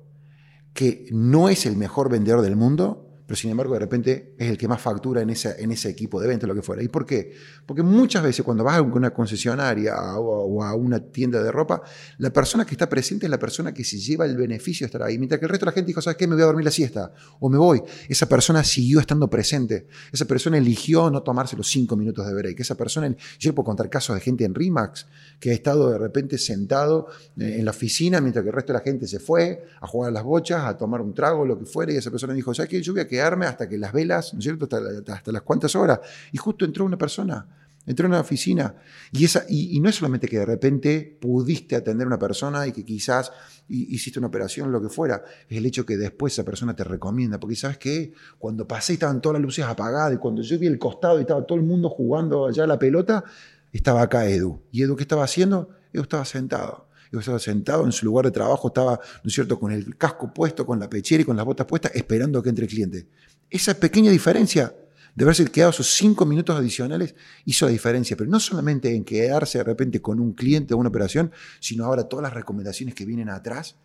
que 0.74 1.08
no 1.12 1.50
es 1.50 1.66
el 1.66 1.78
mejor 1.78 2.10
vendedor 2.10 2.42
del 2.42 2.56
mundo, 2.56 3.00
pero 3.32 3.40
sin 3.40 3.50
embargo 3.50 3.76
de 3.76 3.80
repente 3.80 4.34
es 4.38 4.50
el 4.50 4.58
que 4.58 4.68
más 4.68 4.82
factura 4.82 5.22
en, 5.22 5.30
esa, 5.30 5.56
en 5.58 5.72
ese 5.72 5.88
equipo 5.88 6.20
de 6.20 6.28
venta, 6.28 6.46
lo 6.46 6.54
que 6.54 6.62
fuera. 6.62 6.84
¿Y 6.84 6.90
por 6.90 7.06
qué? 7.06 7.32
Porque 7.66 7.82
muchas 7.82 8.22
veces 8.22 8.44
cuando 8.44 8.66
vas 8.66 8.76
a 8.76 8.82
una 8.82 9.12
concesionaria 9.12 9.96
o 10.18 10.62
a 10.62 10.76
una 10.76 11.00
tienda 11.00 11.41
de 11.41 11.50
ropa, 11.50 11.82
la 12.17 12.34
persona 12.34 12.65
que 12.65 12.72
está 12.72 12.89
presente 12.89 13.28
es 13.28 13.30
la 13.30 13.39
persona 13.39 13.74
que 13.74 13.86
se 13.86 13.98
lleva 13.98 14.26
el 14.26 14.36
beneficio 14.36 14.84
de 14.84 14.88
estar 14.88 15.02
ahí, 15.04 15.17
mientras 15.17 15.39
que 15.39 15.46
el 15.46 15.50
resto 15.50 15.65
de 15.65 15.70
la 15.70 15.74
gente 15.74 15.88
dijo, 15.88 16.02
¿sabes 16.02 16.17
qué? 16.17 16.28
Me 16.28 16.36
voy 16.36 16.41
a 16.41 16.48
dormir 16.48 16.65
la 16.65 16.72
siesta 16.72 17.13
o 17.39 17.50
me 17.50 17.58
voy. 17.58 17.82
Esa 18.10 18.28
persona 18.28 18.65
siguió 18.65 19.00
estando 19.00 19.30
presente, 19.30 19.88
esa 20.12 20.26
persona 20.26 20.58
eligió 20.58 21.10
no 21.10 21.24
tomarse 21.24 21.56
los 21.56 21.70
cinco 21.70 21.96
minutos 21.96 22.28
de 22.28 22.34
break, 22.34 22.60
esa 22.60 22.76
persona, 22.76 23.15
yo 23.39 23.56
puedo 23.56 23.63
contar 23.63 23.89
casos 23.89 24.13
de 24.13 24.20
gente 24.20 24.44
en 24.44 24.54
RIMAX 24.54 25.08
que 25.39 25.52
ha 25.52 25.54
estado 25.54 25.89
de 25.89 25.98
repente 25.98 26.38
sentado 26.38 27.08
eh, 27.39 27.56
en 27.60 27.63
la 27.63 27.72
oficina 27.72 28.20
mientras 28.20 28.44
que 28.44 28.50
el 28.50 28.56
resto 28.56 28.74
de 28.74 28.80
la 28.80 28.84
gente 28.84 29.08
se 29.08 29.22
fue 29.22 29.63
a 29.80 29.88
jugar 29.88 30.10
a 30.10 30.12
las 30.12 30.24
bochas, 30.24 30.65
a 30.65 30.76
tomar 30.76 31.00
un 31.00 31.13
trago, 31.13 31.46
lo 31.46 31.58
que 31.58 31.65
fuera, 31.65 31.94
y 31.94 31.96
esa 31.96 32.12
persona 32.12 32.34
dijo, 32.34 32.54
¿sabes 32.54 32.70
qué? 32.70 32.82
Yo 32.82 32.91
voy 32.91 33.04
a 33.04 33.08
hasta 33.21 33.67
que 33.69 33.77
las 33.77 33.93
velas, 33.93 34.34
¿no 34.34 34.39
es 34.39 34.45
cierto? 34.45 34.65
Hasta, 34.65 35.31
las 35.31 35.41
cuantas 35.41 35.75
horas. 35.75 35.99
Y 36.31 36.38
justo 36.38 36.65
entró 36.65 36.86
una 36.86 36.97
persona, 36.97 37.47
entró 37.86 38.05
en 38.05 38.13
una 38.13 38.21
oficina. 38.21 38.75
Y, 39.12 39.25
esa, 39.25 39.45
y, 39.47 39.79
no 39.79 39.89
es 39.89 39.95
solamente 39.95 40.27
que 40.27 40.39
de 40.39 40.45
repente 40.45 41.17
pudiste 41.19 41.75
atender 41.75 42.05
a 42.05 42.07
una 42.07 42.19
persona 42.19 42.67
y 42.67 42.71
que 42.71 42.84
quizás 42.84 43.31
hiciste 43.67 44.19
una 44.19 44.27
operación, 44.27 44.71
lo 44.71 44.81
que 44.81 44.89
fuera, 44.89 45.23
es 45.47 45.57
el 45.57 45.65
hecho 45.65 45.86
que 45.86 45.97
después 45.97 46.34
esa 46.34 46.43
persona 46.43 46.75
te 46.75 46.84
recomienda. 46.84 47.39
Porque 47.39 47.55
sabes 47.55 47.77
que 47.77 48.13
cuando 48.38 48.67
pasé 48.67 48.93
estaban 48.93 49.21
todas 49.21 49.36
las 49.36 49.41
luces 49.41 49.65
apagadas 49.65 50.13
y 50.13 50.17
cuando 50.17 50.41
yo 50.41 50.57
vi 50.60 50.67
el 50.67 50.79
costado 50.79 51.17
y 51.17 51.21
estaba 51.21 51.45
todo 51.45 51.57
el 51.57 51.63
mundo 51.63 51.89
jugando 51.89 52.47
allá 52.47 52.67
la 52.67 52.79
pelota, 52.79 53.23
estaba 53.71 54.01
acá 54.01 54.27
Edu. 54.27 54.62
¿Y 54.71 54.84
Edu 54.84 54.95
qué 54.95 55.03
estaba 55.03 55.23
haciendo? 55.23 55.69
Edu 55.93 56.03
estaba 56.03 56.25
sentado 56.25 56.90
yo 57.12 57.19
estaba 57.19 57.39
sentado 57.39 57.86
en 57.86 57.91
su 57.91 58.06
lugar 58.06 58.26
de 58.26 58.32
trabajo, 58.32 58.69
estaba, 58.69 59.00
¿no 59.24 59.28
es 59.28 59.34
cierto?, 59.34 59.60
con 59.60 59.71
el 59.71 59.97
casco 59.97 60.34
puesto, 60.34 60.65
con 60.65 60.80
la 60.80 60.89
pechera 60.89 61.21
y 61.21 61.26
con 61.26 61.36
las 61.36 61.45
botas 61.45 61.67
puestas, 61.67 61.91
esperando 61.93 62.39
a 62.39 62.43
que 62.43 62.50
entre 62.50 62.65
el 62.65 62.71
cliente. 62.71 63.08
Esa 63.50 63.74
pequeña 63.74 64.12
diferencia 64.12 64.74
de 65.13 65.26
haberse 65.26 65.45
quedado 65.45 65.71
esos 65.71 65.93
cinco 65.93 66.26
minutos 66.26 66.56
adicionales 66.58 67.15
hizo 67.45 67.65
la 67.65 67.71
diferencia, 67.71 68.15
pero 68.15 68.30
no 68.30 68.39
solamente 68.39 68.95
en 68.95 69.04
quedarse 69.04 69.58
de 69.58 69.65
repente 69.65 70.02
con 70.02 70.19
un 70.19 70.34
cliente 70.34 70.74
o 70.74 70.78
una 70.78 70.89
operación, 70.89 71.32
sino 71.60 71.86
ahora 71.86 72.06
todas 72.06 72.24
las 72.24 72.34
recomendaciones 72.34 72.95
que 72.95 73.06
vienen 73.06 73.30
atrás 73.30 73.76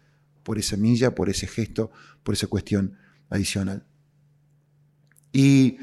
por 0.44 0.58
esa 0.58 0.76
milla, 0.76 1.14
por 1.14 1.28
ese 1.28 1.48
gesto, 1.48 1.90
por 2.22 2.34
esa 2.34 2.46
cuestión 2.46 2.96
adicional. 3.28 3.84
Y 5.32 5.78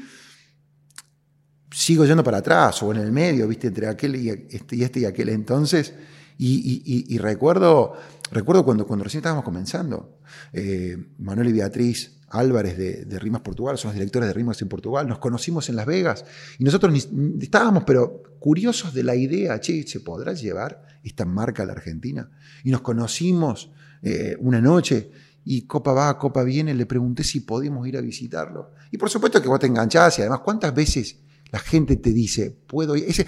sigo 1.70 2.06
yendo 2.06 2.24
para 2.24 2.38
atrás 2.38 2.82
o 2.82 2.92
en 2.92 3.00
el 3.00 3.12
medio, 3.12 3.46
viste, 3.46 3.66
entre 3.66 3.88
aquel 3.88 4.16
y 4.16 4.30
este 4.30 4.76
y, 4.76 4.82
este 4.82 5.00
y 5.00 5.04
aquel 5.04 5.28
entonces, 5.28 5.92
y, 6.36 7.18
recuerdo, 7.18 7.94
recuerdo 8.30 8.64
cuando, 8.64 8.86
cuando 8.86 9.04
recién 9.04 9.20
estábamos 9.20 9.44
comenzando, 9.44 10.18
eh, 10.52 10.96
Manuel 11.18 11.48
y 11.48 11.52
Beatriz 11.52 12.18
Álvarez 12.28 12.76
de, 12.76 13.18
Rimas 13.18 13.42
Portugal, 13.42 13.78
son 13.78 13.90
los 13.90 13.94
directores 13.94 14.28
de 14.28 14.34
Rimas 14.34 14.60
en 14.62 14.68
Portugal, 14.68 15.06
nos 15.06 15.18
conocimos 15.18 15.68
en 15.68 15.76
Las 15.76 15.86
Vegas 15.86 16.24
y 16.58 16.64
nosotros 16.64 17.08
estábamos, 17.40 17.84
pero 17.84 18.22
curiosos 18.40 18.92
de 18.92 19.04
la 19.04 19.14
idea, 19.14 19.60
che, 19.60 19.86
¿se 19.86 20.00
podrá 20.00 20.32
llevar 20.32 20.82
esta 21.04 21.24
marca 21.24 21.62
a 21.62 21.66
la 21.66 21.72
Argentina? 21.72 22.28
Y 22.64 22.70
nos 22.70 22.80
conocimos 22.80 23.70
eh, 24.02 24.36
una 24.40 24.60
noche 24.60 25.12
y 25.44 25.62
Copa 25.62 25.92
va, 25.92 26.18
Copa 26.18 26.42
viene, 26.42 26.74
le 26.74 26.86
pregunté 26.86 27.22
si 27.22 27.40
podíamos 27.40 27.86
ir 27.86 27.96
a 27.96 28.00
visitarlo. 28.00 28.72
Y 28.90 28.98
por 28.98 29.10
supuesto 29.10 29.40
que 29.40 29.48
vos 29.48 29.60
te 29.60 29.66
enganchás 29.66 30.18
y 30.18 30.22
además, 30.22 30.40
¿cuántas 30.40 30.74
veces 30.74 31.20
la 31.52 31.60
gente 31.60 31.96
te 31.96 32.12
dice, 32.12 32.50
puedo 32.50 32.96
ir? 32.96 33.04
Ese, 33.06 33.26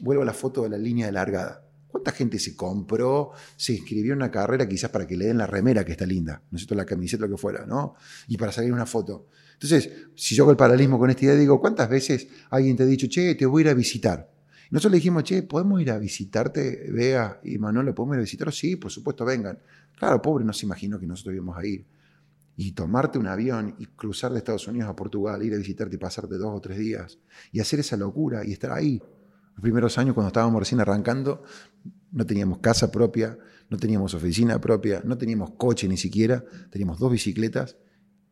vuelvo 0.00 0.22
a 0.22 0.26
la 0.26 0.32
foto 0.32 0.62
de 0.62 0.70
la 0.70 0.78
línea 0.78 1.06
de 1.06 1.12
largada. 1.12 1.67
¿Cuánta 1.88 2.12
gente 2.12 2.38
se 2.38 2.54
compró, 2.54 3.32
se 3.56 3.72
inscribió 3.72 4.12
en 4.12 4.18
una 4.18 4.30
carrera 4.30 4.68
quizás 4.68 4.90
para 4.90 5.06
que 5.06 5.16
le 5.16 5.26
den 5.26 5.38
la 5.38 5.46
remera 5.46 5.84
que 5.84 5.92
está 5.92 6.04
linda, 6.04 6.42
¿no 6.50 6.56
es 6.56 6.62
cierto? 6.62 6.74
La 6.74 6.84
camiseta, 6.84 7.24
lo 7.24 7.30
que 7.30 7.38
fuera, 7.38 7.64
¿no? 7.64 7.94
Y 8.28 8.36
para 8.36 8.52
salir 8.52 8.72
una 8.72 8.84
foto. 8.84 9.28
Entonces, 9.54 9.90
si 10.14 10.34
yo 10.34 10.44
hago 10.44 10.50
el 10.50 10.56
paralelismo 10.56 10.98
con 10.98 11.08
esta 11.10 11.24
idea, 11.24 11.34
digo, 11.34 11.60
¿cuántas 11.60 11.88
veces 11.88 12.28
alguien 12.50 12.76
te 12.76 12.82
ha 12.82 12.86
dicho, 12.86 13.06
che, 13.08 13.34
te 13.34 13.46
voy 13.46 13.62
a 13.62 13.66
ir 13.66 13.68
a 13.70 13.74
visitar? 13.74 14.30
Y 14.70 14.74
nosotros 14.74 14.92
le 14.92 14.96
dijimos, 14.98 15.24
che, 15.24 15.42
¿podemos 15.42 15.80
ir 15.80 15.90
a 15.90 15.98
visitarte, 15.98 16.90
Bea 16.92 17.40
y 17.42 17.56
Manuel, 17.58 17.86
¿le 17.86 17.92
podemos 17.94 18.16
ir 18.16 18.18
a 18.18 18.22
visitar? 18.22 18.52
Sí, 18.52 18.76
por 18.76 18.90
supuesto, 18.90 19.24
vengan. 19.24 19.58
Claro, 19.98 20.20
pobre 20.20 20.44
no 20.44 20.52
se 20.52 20.66
imaginó 20.66 21.00
que 21.00 21.06
nosotros 21.06 21.34
íbamos 21.34 21.56
a 21.56 21.66
ir. 21.66 21.86
Y 22.56 22.72
tomarte 22.72 23.18
un 23.18 23.28
avión 23.28 23.74
y 23.78 23.86
cruzar 23.86 24.32
de 24.32 24.38
Estados 24.38 24.68
Unidos 24.68 24.90
a 24.90 24.94
Portugal, 24.94 25.42
ir 25.42 25.54
a 25.54 25.56
visitarte 25.56 25.96
y 25.96 25.98
pasarte 25.98 26.36
dos 26.36 26.54
o 26.54 26.60
tres 26.60 26.78
días 26.78 27.18
y 27.50 27.60
hacer 27.60 27.80
esa 27.80 27.96
locura 27.96 28.44
y 28.44 28.52
estar 28.52 28.72
ahí 28.72 29.00
los 29.58 29.62
primeros 29.62 29.98
años, 29.98 30.14
cuando 30.14 30.28
estábamos 30.28 30.60
recién 30.60 30.80
arrancando, 30.80 31.42
no 32.12 32.24
teníamos 32.24 32.58
casa 32.58 32.92
propia, 32.92 33.36
no 33.68 33.76
teníamos 33.76 34.14
oficina 34.14 34.60
propia, 34.60 35.02
no 35.04 35.18
teníamos 35.18 35.50
coche 35.56 35.88
ni 35.88 35.96
siquiera, 35.96 36.44
teníamos 36.70 37.00
dos 37.00 37.10
bicicletas 37.10 37.76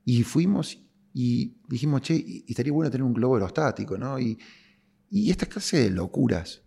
y 0.05 0.23
fuimos 0.23 0.79
y 1.13 1.57
dijimos, 1.67 2.03
che, 2.03 2.45
estaría 2.47 2.73
bueno 2.73 2.93
tener 2.93 3.03
un 3.03 3.13
globo 3.13 3.35
aerostático, 3.35 3.99
¿no? 3.99 4.21
Y, 4.21 4.39
y 5.11 5.33
esta 5.33 5.47
clase 5.47 5.79
de 5.79 5.91
locuras 5.91 6.63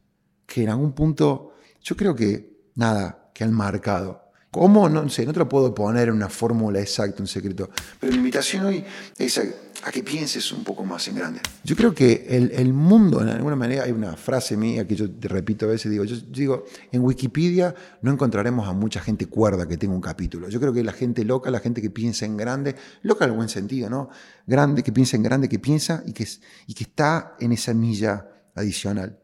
que 0.45 0.63
en 0.63 0.69
algún 0.69 0.91
punto, 0.91 1.53
yo 1.81 1.95
creo 1.95 2.13
que, 2.13 2.69
nada, 2.75 3.31
que 3.33 3.45
han 3.45 3.53
marcado 3.53 4.28
¿Cómo? 4.51 4.89
No 4.89 5.07
sé, 5.09 5.27
no 5.27 5.33
te 5.33 5.37
lo 5.37 5.47
puedo 5.47 5.75
poner 5.75 6.07
en 6.07 6.15
una 6.15 6.27
fórmula 6.27 6.79
exacta, 6.79 7.21
un 7.21 7.27
secreto. 7.27 7.69
Pero 7.99 8.11
la 8.11 8.17
invitación 8.17 8.65
hoy 8.65 8.83
es 9.15 9.37
a, 9.37 9.91
que 9.91 10.01
pienses 10.01 10.51
un 10.51 10.63
poco 10.63 10.83
más 10.83 11.07
en 11.07 11.15
grande. 11.15 11.39
Yo 11.63 11.75
creo 11.75 11.93
que 11.93 12.25
el, 12.27 12.73
mundo, 12.73 13.21
en 13.21 13.29
alguna 13.29 13.55
manera, 13.55 13.83
hay 13.83 13.91
una 13.91 14.17
frase 14.17 14.57
mía 14.57 14.87
que 14.87 14.95
yo 14.95 15.07
te 15.07 15.27
repito 15.27 15.67
a 15.67 15.69
veces, 15.69 15.91
digo, 15.91 16.03
yo, 16.03 16.15
digo, 16.29 16.65
en 16.91 17.01
Wikipedia 17.01 17.75
no 18.01 18.11
encontraremos 18.11 18.67
a 18.67 18.73
mucha 18.73 19.01
gente 19.01 19.27
cuerda 19.27 19.67
que 19.67 19.77
tenga 19.77 19.93
un 19.93 20.01
capítulo. 20.01 20.49
Yo 20.49 20.59
creo 20.59 20.73
que 20.73 20.83
la 20.83 20.93
gente 20.93 21.23
loca, 21.23 21.51
la 21.51 21.59
gente 21.59 21.79
que 21.79 21.91
piensa 21.91 22.25
en 22.25 22.35
grande, 22.35 22.75
loca 23.03 23.25
en 23.25 23.31
el 23.31 23.37
buen 23.37 23.49
sentido, 23.49 23.87
¿no? 23.87 24.09
Grande, 24.47 24.81
que 24.81 24.91
piensa 24.91 25.15
en 25.15 25.21
grande, 25.21 25.47
que 25.47 25.59
piensa 25.59 26.01
y 26.07 26.13
que, 26.13 26.27
y 26.65 26.73
que 26.73 26.85
está 26.85 27.35
en 27.39 27.51
esa 27.51 27.75
milla 27.75 28.27
adicional. 28.55 29.19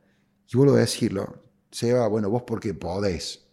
Y 0.47 0.55
vuelvo 0.55 0.75
a 0.75 0.79
decirlo, 0.81 1.41
Seba, 1.71 2.07
bueno, 2.07 2.29
vos 2.29 2.43
porque 2.45 2.75
podés. 2.75 3.44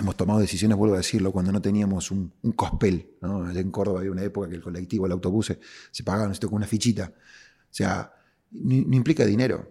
Hemos 0.00 0.16
tomado 0.16 0.40
decisiones, 0.40 0.78
vuelvo 0.78 0.94
a 0.94 0.98
decirlo, 0.98 1.30
cuando 1.30 1.52
no 1.52 1.60
teníamos 1.60 2.10
un, 2.10 2.32
cospel. 2.56 3.18
Allá 3.20 3.60
en 3.60 3.70
Córdoba 3.70 3.98
había 3.98 4.10
una 4.10 4.22
época 4.22 4.48
que 4.48 4.54
el 4.54 4.62
colectivo, 4.62 5.04
el 5.04 5.12
autobús 5.12 5.52
se 5.90 6.02
pagaban 6.02 6.32
esto 6.32 6.48
con 6.48 6.56
una 6.56 6.66
fichita. 6.66 7.12
O 7.14 7.68
sea, 7.68 8.10
no, 8.52 8.96
implica 8.96 9.26
dinero. 9.26 9.70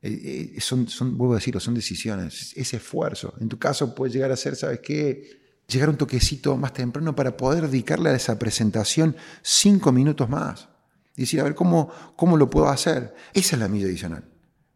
Eh, 0.00 0.54
eh, 0.56 0.60
son, 0.62 0.86
vuelvo 1.18 1.34
a 1.34 1.36
decirlo, 1.36 1.60
son 1.60 1.74
decisiones, 1.74 2.54
es 2.56 2.72
esfuerzo. 2.72 3.34
En 3.38 3.50
tu 3.50 3.58
caso 3.58 3.94
puede 3.94 4.14
llegar 4.14 4.32
a 4.32 4.36
ser, 4.36 4.56
¿sabes 4.56 4.80
qué? 4.80 5.38
Llegar 5.68 5.90
un 5.90 5.98
toquecito 5.98 6.56
más 6.56 6.72
temprano 6.72 7.14
para 7.14 7.36
poder 7.36 7.68
dedicarle 7.68 8.08
a 8.08 8.14
esa 8.14 8.38
presentación 8.38 9.14
cinco 9.42 9.92
minutos 9.92 10.30
más. 10.30 10.70
Y 11.16 11.22
decir, 11.22 11.38
a 11.40 11.44
ver, 11.44 11.54
¿cómo, 11.54 11.90
cómo 12.16 12.38
lo 12.38 12.48
puedo 12.48 12.70
hacer? 12.70 13.14
Esa 13.34 13.56
es 13.56 13.60
la 13.60 13.68
milla 13.68 13.84
adicional. 13.84 14.24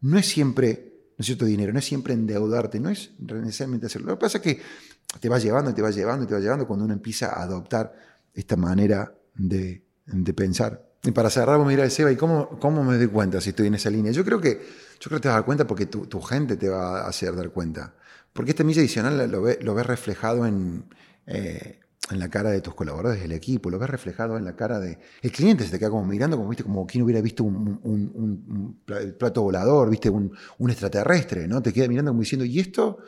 No 0.01 0.19
es 0.19 0.27
siempre 0.27 0.94
¿no 1.17 1.21
es 1.21 1.25
cierto? 1.25 1.45
Dinero, 1.45 1.71
no 1.71 1.79
es 1.79 1.85
siempre 1.85 2.13
endeudarte, 2.13 2.79
no 2.79 2.89
es 2.89 3.11
necesariamente 3.19 3.85
hacerlo. 3.85 4.07
Lo 4.07 4.17
que 4.17 4.21
pasa 4.21 4.37
es 4.39 4.43
que 4.43 4.61
te 5.19 5.29
va 5.29 5.39
llevando, 5.39 5.73
te 5.73 5.81
va 5.81 5.91
llevando, 5.91 6.27
te 6.27 6.33
va 6.33 6.39
llevando 6.39 6.67
cuando 6.67 6.85
uno 6.85 6.93
empieza 6.93 7.27
a 7.27 7.43
adoptar 7.43 7.93
esta 8.33 8.55
manera 8.57 9.13
de, 9.33 9.83
pensar. 10.35 10.83
Y 11.03 11.11
para 11.11 11.29
cerrar, 11.29 11.57
vamos 11.57 11.67
a 11.67 11.69
mirar 11.69 11.89
Seba, 11.89 12.11
¿y 12.11 12.15
cómo, 12.15 12.59
cómo 12.59 12.83
me 12.83 12.97
doy 12.97 13.07
cuenta 13.07 13.39
si 13.39 13.51
estoy 13.51 13.67
en 13.67 13.75
esa 13.75 13.89
línea? 13.89 14.11
Yo 14.11 14.25
creo 14.25 14.41
que, 14.41 14.61
yo 14.99 15.09
creo 15.09 15.21
te 15.21 15.27
vas 15.27 15.35
a 15.35 15.37
dar 15.37 15.45
cuenta 15.45 15.65
porque 15.65 15.85
tu, 15.85 16.21
gente 16.21 16.57
te 16.57 16.67
va 16.67 17.01
a 17.01 17.07
hacer 17.07 17.35
dar 17.35 17.51
cuenta. 17.51 17.93
Porque 18.33 18.51
esta 18.51 18.63
milla 18.63 18.81
adicional 18.81 19.31
lo 19.31 19.41
ves 19.41 19.59
lo 19.61 19.73
ve 19.73 19.83
reflejado 19.83 20.45
en, 20.45 20.85
eh, 21.27 21.79
en 22.11 22.19
la 22.19 22.29
cara 22.29 22.51
de 22.51 22.61
tus 22.61 22.75
colaboradores 22.75 23.21
del 23.21 23.31
equipo, 23.31 23.69
lo 23.69 23.79
ves 23.79 23.89
reflejado 23.89 24.37
en 24.37 24.45
la 24.45 24.55
cara 24.55 24.79
de... 24.79 24.99
El 25.21 25.31
cliente 25.31 25.63
se 25.63 25.71
te 25.71 25.79
queda 25.79 25.89
como 25.89 26.05
mirando, 26.05 26.37
como, 26.37 26.49
¿viste? 26.49 26.63
como 26.63 26.85
quien 26.85 27.03
hubiera 27.03 27.21
visto 27.21 27.43
un, 27.43 28.79
plato 29.17 29.41
volador, 29.41 29.89
¿viste? 29.89 30.09
Un, 30.09 30.31
extraterrestre, 30.69 31.47
¿no? 31.47 31.61
Te 31.61 31.73
queda 31.73 31.87
mirando 31.87 32.11
como 32.11 32.21
diciendo, 32.21 32.45
¿y 32.45 32.59
esto? 32.59 32.99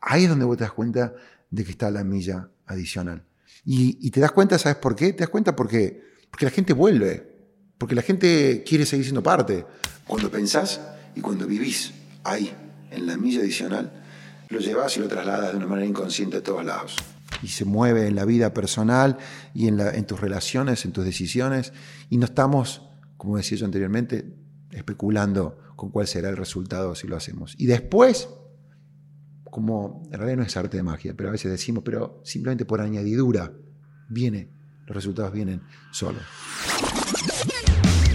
Ahí 0.00 0.24
es 0.24 0.28
donde 0.28 0.44
vos 0.44 0.56
te 0.56 0.64
das 0.64 0.72
cuenta 0.72 1.14
de 1.50 1.64
que 1.64 1.70
está 1.70 1.90
la 1.90 2.04
milla 2.04 2.48
adicional. 2.66 3.24
Y, 3.64 4.10
te 4.10 4.20
das 4.20 4.30
cuenta, 4.30 4.58
¿sabes 4.58 4.78
por 4.78 4.94
qué? 4.94 5.12
Te 5.12 5.20
das 5.20 5.28
cuenta 5.28 5.56
porque, 5.56 6.00
porque 6.30 6.44
la 6.44 6.52
gente 6.52 6.72
vuelve, 6.72 7.26
porque 7.76 7.96
la 7.96 8.02
gente 8.02 8.62
quiere 8.64 8.86
seguir 8.86 9.04
siendo 9.04 9.22
parte. 9.22 9.66
Cuando 10.06 10.30
pensás 10.30 10.80
y 11.16 11.20
cuando 11.20 11.46
vivís 11.46 11.92
ahí, 12.22 12.54
en 12.92 13.06
la 13.08 13.16
milla 13.16 13.40
adicional, 13.40 13.90
lo 14.48 14.60
llevas 14.60 14.96
y 14.96 15.00
lo 15.00 15.08
trasladas 15.08 15.50
de 15.50 15.56
una 15.56 15.66
manera 15.66 15.88
inconsciente 15.88 16.36
a 16.36 16.42
todos 16.42 16.64
lados 16.64 16.96
y 17.42 17.48
se 17.48 17.64
mueve 17.64 18.06
en 18.06 18.14
la 18.14 18.24
vida 18.24 18.54
personal 18.54 19.18
y 19.54 19.68
en, 19.68 20.06
tus 20.06 20.20
relaciones, 20.20 20.84
en 20.84 20.92
tus 20.92 21.04
decisiones, 21.04 21.72
y 22.10 22.18
no 22.18 22.24
estamos, 22.24 22.82
como 23.16 23.36
decía 23.36 23.58
yo 23.58 23.66
anteriormente, 23.66 24.34
especulando 24.70 25.58
con 25.76 25.90
cuál 25.90 26.06
será 26.06 26.28
el 26.28 26.36
resultado 26.36 26.94
si 26.94 27.06
lo 27.06 27.16
hacemos. 27.16 27.54
Y 27.58 27.66
después, 27.66 28.28
como 29.44 30.02
en 30.06 30.18
realidad 30.18 30.38
no 30.38 30.42
es 30.42 30.56
arte 30.56 30.76
de 30.76 30.82
magia, 30.82 31.14
pero 31.16 31.28
a 31.28 31.32
veces 31.32 31.50
decimos, 31.50 31.82
pero 31.84 32.20
simplemente 32.24 32.64
por 32.64 32.80
añadidura, 32.80 33.52
viene, 34.08 34.50
los 34.86 34.94
resultados 34.94 35.32
vienen 35.32 35.62
solos. 35.90 36.22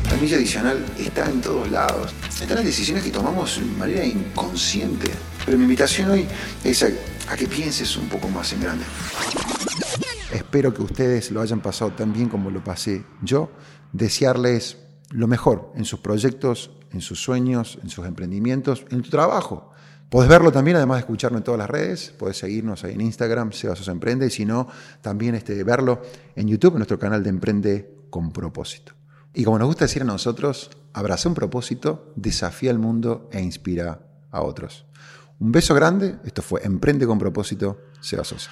La 0.10 0.18
milla 0.18 0.38
adicional 0.38 0.86
está 1.00 1.30
en 1.30 1.42
todos 1.42 1.72
lados. 1.72 2.14
Están 2.28 2.58
las 2.58 2.66
decisiones 2.66 3.04
que 3.04 3.12
tomamos 3.12 3.60
de 3.60 3.66
manera 3.78 4.06
inconsciente. 4.06 5.10
Pero 5.46 5.58
mi 5.58 5.64
invitación 5.64 6.12
hoy 6.12 6.28
es 6.64 6.84
a 6.84 6.90
a 7.32 7.38
que 7.38 7.48
pienses 7.48 7.96
un 7.96 8.10
poco 8.10 8.28
más 8.28 8.52
en 8.52 8.62
grande. 8.62 8.84
Espero 10.34 10.74
que 10.74 10.82
ustedes 10.82 11.32
lo 11.32 11.40
hayan 11.40 11.62
pasado 11.62 11.92
tan 11.92 12.12
bien 12.12 12.28
como 12.28 12.52
lo 12.52 12.62
pasé 12.62 13.06
yo. 13.22 13.52
Desearles 13.94 14.78
lo 15.12 15.28
mejor 15.28 15.72
en 15.76 15.86
sus 15.86 16.02
proyectos, 16.02 16.72
en 16.92 17.00
sus 17.00 17.24
sueños, 17.24 17.80
en 17.84 17.90
sus 17.90 18.06
emprendimientos, 18.06 18.86
en 18.90 19.02
tu 19.02 19.10
trabajo. 19.10 19.72
Puedes 20.10 20.30
verlo 20.30 20.52
también, 20.52 20.76
además 20.76 20.98
de 20.98 21.02
escucharlo 21.02 21.38
en 21.38 21.44
todas 21.46 21.60
las 21.60 21.70
redes. 21.70 22.14
Puedes 22.20 22.38
seguirnos 22.38 22.84
ahí 22.84 22.96
en 22.96 23.02
Instagram, 23.02 23.54
Sebasos 23.54 23.88
Emprende, 23.88 24.28
y 24.28 24.30
si 24.30 24.44
no, 24.44 24.68
también 25.02 25.36
este, 25.36 25.64
verlo 25.64 26.02
en 26.36 26.50
YouTube, 26.50 26.76
nuestro 26.76 27.00
canal 27.00 27.24
de 27.24 27.30
Emprende 27.30 27.96
con 28.10 28.34
propósito. 28.34 28.92
Y 29.34 29.46
como 29.46 29.58
nos 29.58 29.68
gusta 29.68 29.86
decir 29.86 30.02
a 30.02 30.06
nosotros, 30.06 30.70
abraza 30.92 31.30
un 31.30 31.36
propósito, 31.36 32.12
desafía 32.18 32.72
al 32.72 32.80
mundo 32.80 33.30
e 33.32 33.42
inspira 33.42 34.02
a 34.32 34.42
otros. 34.42 34.86
Un 35.42 35.52
beso 35.52 35.74
grande. 35.74 36.20
Esto 36.24 36.44
fue 36.44 36.62
Emprende 36.64 37.08
con 37.08 37.18
propósito. 37.18 37.90
Seba 38.00 38.24
Sosa. 38.24 38.52